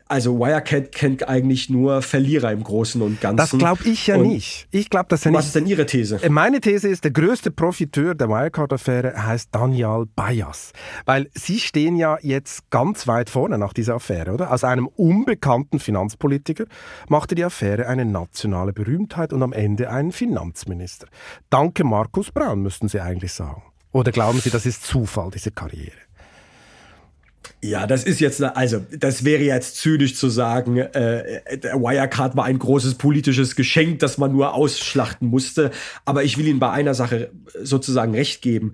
[0.09, 3.37] also Wirecard kennt eigentlich nur Verlierer im Großen und Ganzen.
[3.37, 4.67] Das glaube ich ja und nicht.
[4.71, 5.37] Ich glaube das ja nicht.
[5.37, 6.23] Was ist denn Ihre These?
[6.23, 10.71] Äh, meine These ist, der größte Profiteur der Wirecard-Affäre heißt Daniel Bayas.
[11.05, 14.51] Weil Sie stehen ja jetzt ganz weit vorne nach dieser Affäre, oder?
[14.51, 16.65] Aus einem unbekannten Finanzpolitiker
[17.09, 21.07] machte die Affäre eine nationale Berühmtheit und am Ende einen Finanzminister.
[21.49, 23.63] Danke Markus Braun, müssten Sie eigentlich sagen.
[23.91, 26.06] Oder glauben Sie, das ist Zufall, diese Karriere?
[27.61, 32.45] Ja, das ist jetzt, also das wäre jetzt zynisch zu sagen, äh, der Wirecard war
[32.45, 35.71] ein großes politisches Geschenk, das man nur ausschlachten musste.
[36.05, 37.31] Aber ich will Ihnen bei einer Sache
[37.63, 38.73] sozusagen recht geben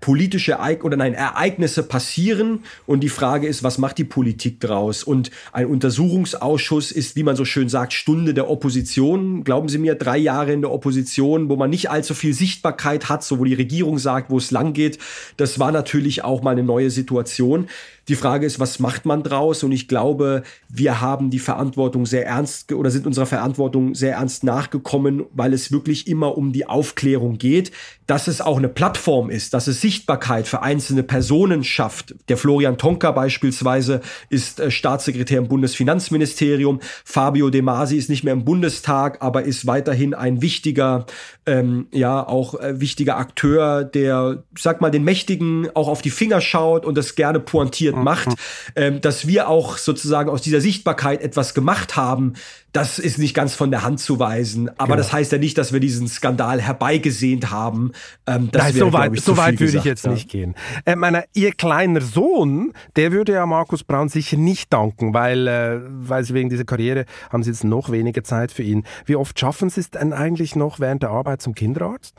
[0.00, 5.02] politische Ereig oder nein, Ereignisse passieren und die Frage ist, was macht die Politik draus?
[5.04, 9.44] Und ein Untersuchungsausschuss ist, wie man so schön sagt, Stunde der Opposition.
[9.44, 13.24] Glauben Sie mir, drei Jahre in der Opposition, wo man nicht allzu viel Sichtbarkeit hat,
[13.24, 14.98] so wo die Regierung sagt, wo es lang geht.
[15.36, 17.68] Das war natürlich auch mal eine neue Situation.
[18.08, 19.62] Die Frage ist, was macht man draus?
[19.62, 24.44] Und ich glaube, wir haben die Verantwortung sehr ernst oder sind unserer Verantwortung sehr ernst
[24.44, 27.72] nachgekommen, weil es wirklich immer um die Aufklärung geht,
[28.06, 32.14] dass es auch eine Plattform ist, dass es Sichtbarkeit für einzelne Personen schafft.
[32.28, 36.80] Der Florian Tonka beispielsweise ist äh, Staatssekretär im Bundesfinanzministerium.
[37.04, 41.06] Fabio De Masi ist nicht mehr im Bundestag, aber ist weiterhin ein wichtiger,
[41.46, 46.42] ähm, ja, auch äh, wichtiger Akteur, der, sag mal, den Mächtigen auch auf die Finger
[46.42, 48.28] schaut und das gerne pointiert Schritt macht,
[48.76, 52.34] ähm, dass wir auch sozusagen aus dieser Sichtbarkeit etwas gemacht haben,
[52.72, 54.68] das ist nicht ganz von der Hand zu weisen.
[54.68, 54.96] Aber genau.
[54.96, 57.92] das heißt ja nicht, dass wir diesen Skandal herbeigesehnt haben.
[58.26, 60.10] Ähm, das Nein, wäre, so weit, ich, so weit würde ich jetzt ja.
[60.10, 60.54] nicht gehen.
[60.84, 65.80] Äh, meine, ihr kleiner Sohn, der würde ja Markus Braun sicher nicht danken, weil, äh,
[65.84, 68.84] weil sie wegen dieser Karriere haben sie jetzt noch weniger Zeit für ihn.
[69.06, 72.14] Wie oft schaffen sie es denn eigentlich noch während der Arbeit zum Kinderarzt?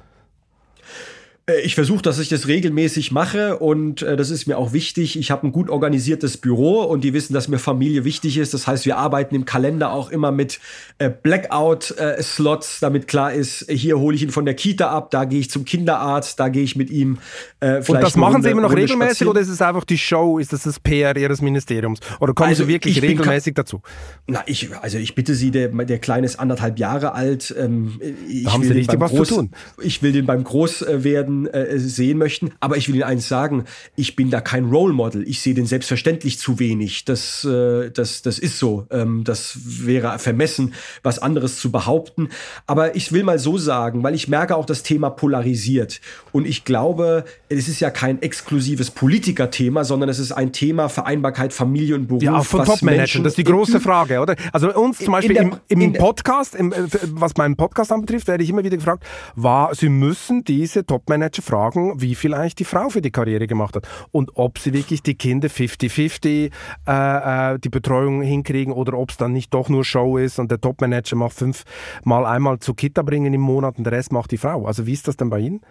[1.47, 5.17] Äh, ich versuche, dass ich das regelmäßig mache und äh, das ist mir auch wichtig.
[5.17, 8.53] Ich habe ein gut organisiertes Büro und die wissen, dass mir Familie wichtig ist.
[8.53, 10.59] Das heißt, wir arbeiten im Kalender auch immer mit
[10.97, 15.39] äh, Blackout-Slots, damit klar ist, hier hole ich ihn von der Kita ab, da gehe
[15.39, 17.19] ich zum Kinderarzt, da gehe ich mit ihm.
[17.59, 19.29] Äh, und das machen Runde, Sie immer noch regelmäßig spazieren.
[19.29, 21.99] oder ist es einfach die Show, ist das das PR Ihres Ministeriums?
[22.19, 23.81] Oder kommen also Sie wirklich regelmäßig dazu?
[24.27, 27.53] Na, ich, also ich bitte Sie, der, der Kleine ist anderthalb Jahre alt.
[27.57, 27.99] Ähm,
[28.43, 29.51] da haben Sie richtig was Groß, zu tun.
[29.81, 33.65] Ich will den beim Großwerden äh, sehen möchten, aber ich will Ihnen eins sagen,
[33.95, 35.27] ich bin da kein Role Model.
[35.27, 37.05] Ich sehe den selbstverständlich zu wenig.
[37.05, 38.87] Das, äh, das, das ist so.
[38.89, 40.73] Ähm, das wäre vermessen,
[41.03, 42.29] was anderes zu behaupten.
[42.67, 46.01] Aber ich will mal so sagen, weil ich merke auch, das Thema polarisiert.
[46.31, 51.53] Und ich glaube, es ist ja kein exklusives Politikerthema, sondern es ist ein Thema Vereinbarkeit
[51.53, 52.23] Familie und Beruf.
[52.23, 53.23] Ja, auch von Top-Managern.
[53.23, 54.35] Das ist die große Frage, oder?
[54.51, 58.43] Also uns zum Beispiel der, im, im Podcast, im, äh, was meinen Podcast anbetrifft, werde
[58.43, 59.03] ich immer wieder gefragt,
[59.35, 63.75] war, Sie müssen diese Top-Manager fragen, wie viel eigentlich die Frau für die Karriere gemacht
[63.75, 66.51] hat und ob sie wirklich die Kinder 50-50
[66.87, 70.51] äh, äh, die Betreuung hinkriegen oder ob es dann nicht doch nur Show ist und
[70.51, 74.37] der Top-Manager macht fünfmal einmal zur Kita bringen im Monat und der Rest macht die
[74.37, 74.65] Frau.
[74.65, 75.61] Also wie ist das denn bei Ihnen?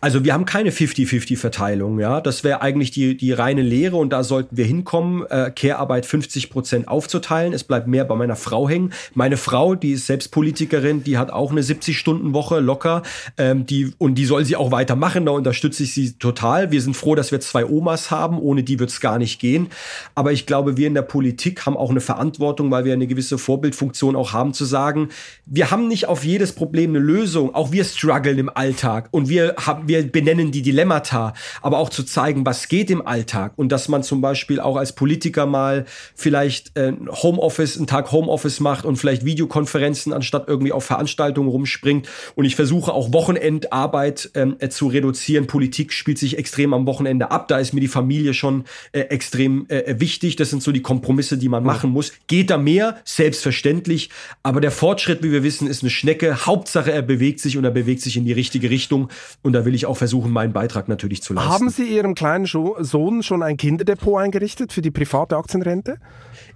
[0.00, 2.20] Also wir haben keine 50-50-Verteilung, ja.
[2.20, 6.50] Das wäre eigentlich die, die reine Lehre und da sollten wir hinkommen, äh, Care-Arbeit 50
[6.50, 7.52] Prozent aufzuteilen.
[7.52, 8.92] Es bleibt mehr bei meiner Frau hängen.
[9.14, 13.02] Meine Frau, die ist selbst Politikerin, die hat auch eine 70-Stunden-Woche locker.
[13.38, 15.26] Ähm, die, und die soll sie auch weitermachen.
[15.26, 16.70] Da unterstütze ich sie total.
[16.70, 18.38] Wir sind froh, dass wir zwei Omas haben.
[18.38, 19.68] Ohne die wird es gar nicht gehen.
[20.14, 23.38] Aber ich glaube, wir in der Politik haben auch eine Verantwortung, weil wir eine gewisse
[23.38, 25.08] Vorbildfunktion auch haben, zu sagen,
[25.46, 27.54] wir haben nicht auf jedes Problem eine Lösung.
[27.54, 32.02] Auch wir strugglen im Alltag und wir haben, wir benennen die Dilemmata, aber auch zu
[32.04, 35.84] zeigen, was geht im Alltag und dass man zum Beispiel auch als Politiker mal
[36.14, 42.08] vielleicht äh, Homeoffice, einen Tag Homeoffice macht und vielleicht Videokonferenzen anstatt irgendwie auf Veranstaltungen rumspringt.
[42.34, 45.46] Und ich versuche auch Wochenendarbeit ähm, äh, zu reduzieren.
[45.46, 47.48] Politik spielt sich extrem am Wochenende ab.
[47.48, 50.36] Da ist mir die Familie schon äh, extrem äh, äh wichtig.
[50.36, 52.12] Das sind so die Kompromisse, die man machen muss.
[52.26, 52.98] Geht da mehr?
[53.04, 54.10] Selbstverständlich.
[54.42, 56.46] Aber der Fortschritt, wie wir wissen, ist eine Schnecke.
[56.46, 59.08] Hauptsache, er bewegt sich und er bewegt sich in die richtige Richtung.
[59.46, 61.48] Und da will ich auch versuchen, meinen Beitrag natürlich zu leisten.
[61.48, 65.98] Haben Sie Ihrem kleinen Sohn schon ein Kinderdepot eingerichtet für die private Aktienrente?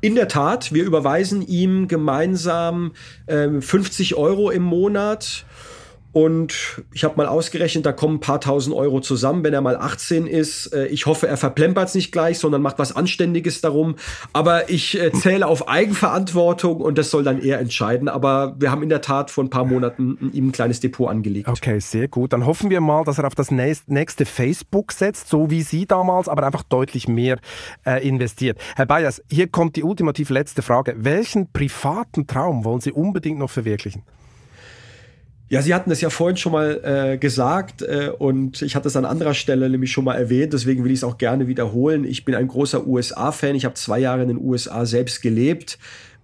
[0.01, 2.91] In der Tat, wir überweisen ihm gemeinsam
[3.27, 5.45] äh, 50 Euro im Monat
[6.13, 9.77] und ich habe mal ausgerechnet, da kommen ein paar tausend Euro zusammen, wenn er mal
[9.77, 10.67] 18 ist.
[10.73, 13.95] Äh, ich hoffe, er verplempert es nicht gleich, sondern macht was Anständiges darum.
[14.33, 18.09] Aber ich äh, zähle auf Eigenverantwortung und das soll dann er entscheiden.
[18.09, 21.49] Aber wir haben in der Tat vor ein paar Monaten ihm ein kleines Depot angelegt.
[21.49, 22.33] Okay, sehr gut.
[22.33, 26.29] Dann hoffen wir mal, dass er auf das nächste Facebook setzt, so wie Sie damals,
[26.29, 27.39] aber einfach deutlich mehr
[27.87, 28.59] äh, investiert.
[28.75, 30.97] Herr Bayers, hier kommt die ultimativ letzte Frage.
[30.99, 34.03] Welchen privaten Traum wollen Sie unbedingt noch verwirklichen?
[35.51, 38.95] Ja, Sie hatten es ja vorhin schon mal äh, gesagt äh, und ich hatte es
[38.95, 42.05] an anderer Stelle nämlich schon mal erwähnt, deswegen will ich es auch gerne wiederholen.
[42.05, 45.77] Ich bin ein großer USA-Fan, ich habe zwei Jahre in den USA selbst gelebt.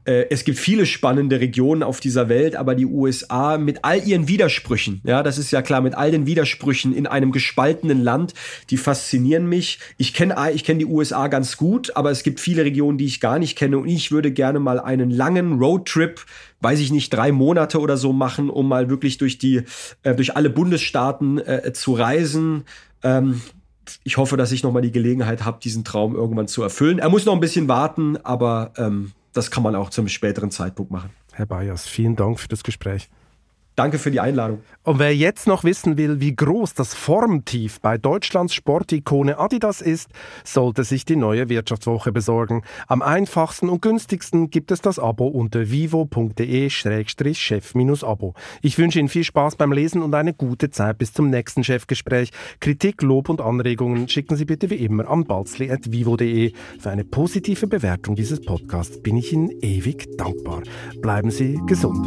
[0.07, 4.29] Äh, es gibt viele spannende Regionen auf dieser Welt, aber die USA mit all ihren
[4.29, 8.35] Widersprüchen, ja, das ist ja klar, mit all den Widersprüchen in einem gespaltenen Land,
[8.71, 9.79] die faszinieren mich.
[9.99, 13.21] Ich kenne ich kenn die USA ganz gut, aber es gibt viele Regionen, die ich
[13.21, 16.25] gar nicht kenne und ich würde gerne mal einen langen Roadtrip
[16.61, 19.63] weiß ich nicht, drei Monate oder so machen, um mal wirklich durch die,
[20.03, 22.65] äh, durch alle Bundesstaaten äh, zu reisen.
[23.03, 23.43] Ähm,
[24.05, 26.99] ich hoffe, dass ich noch mal die Gelegenheit habe, diesen Traum irgendwann zu erfüllen.
[26.99, 30.91] Er muss noch ein bisschen warten, aber ähm, das kann man auch zum späteren Zeitpunkt
[30.91, 31.11] machen.
[31.33, 33.11] Herr Bayers, vielen Dank für das Gespräch.
[33.77, 34.61] Danke für die Einladung.
[34.85, 40.09] Und wer jetzt noch wissen will, wie groß das Formtief bei Deutschlands Sportikone Adidas ist,
[40.45, 42.63] sollte sich die neue Wirtschaftswoche besorgen.
[42.87, 48.35] Am einfachsten und günstigsten gibt es das Abo unter vivo.de-chef-abo.
[48.63, 52.31] Ich wünsche Ihnen viel Spaß beim Lesen und eine gute Zeit bis zum nächsten Chefgespräch.
[52.61, 56.55] Kritik, Lob und Anregungen schicken Sie bitte wie immer an balzli.vivo.de.
[56.79, 60.63] Für eine positive Bewertung dieses Podcasts bin ich Ihnen ewig dankbar.
[61.03, 62.07] Bleiben Sie gesund.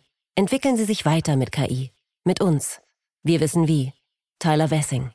[0.35, 1.91] Entwickeln Sie sich weiter mit KI.
[2.23, 2.81] Mit uns.
[3.21, 3.91] Wir wissen wie.
[4.39, 5.11] Tyler Wessing.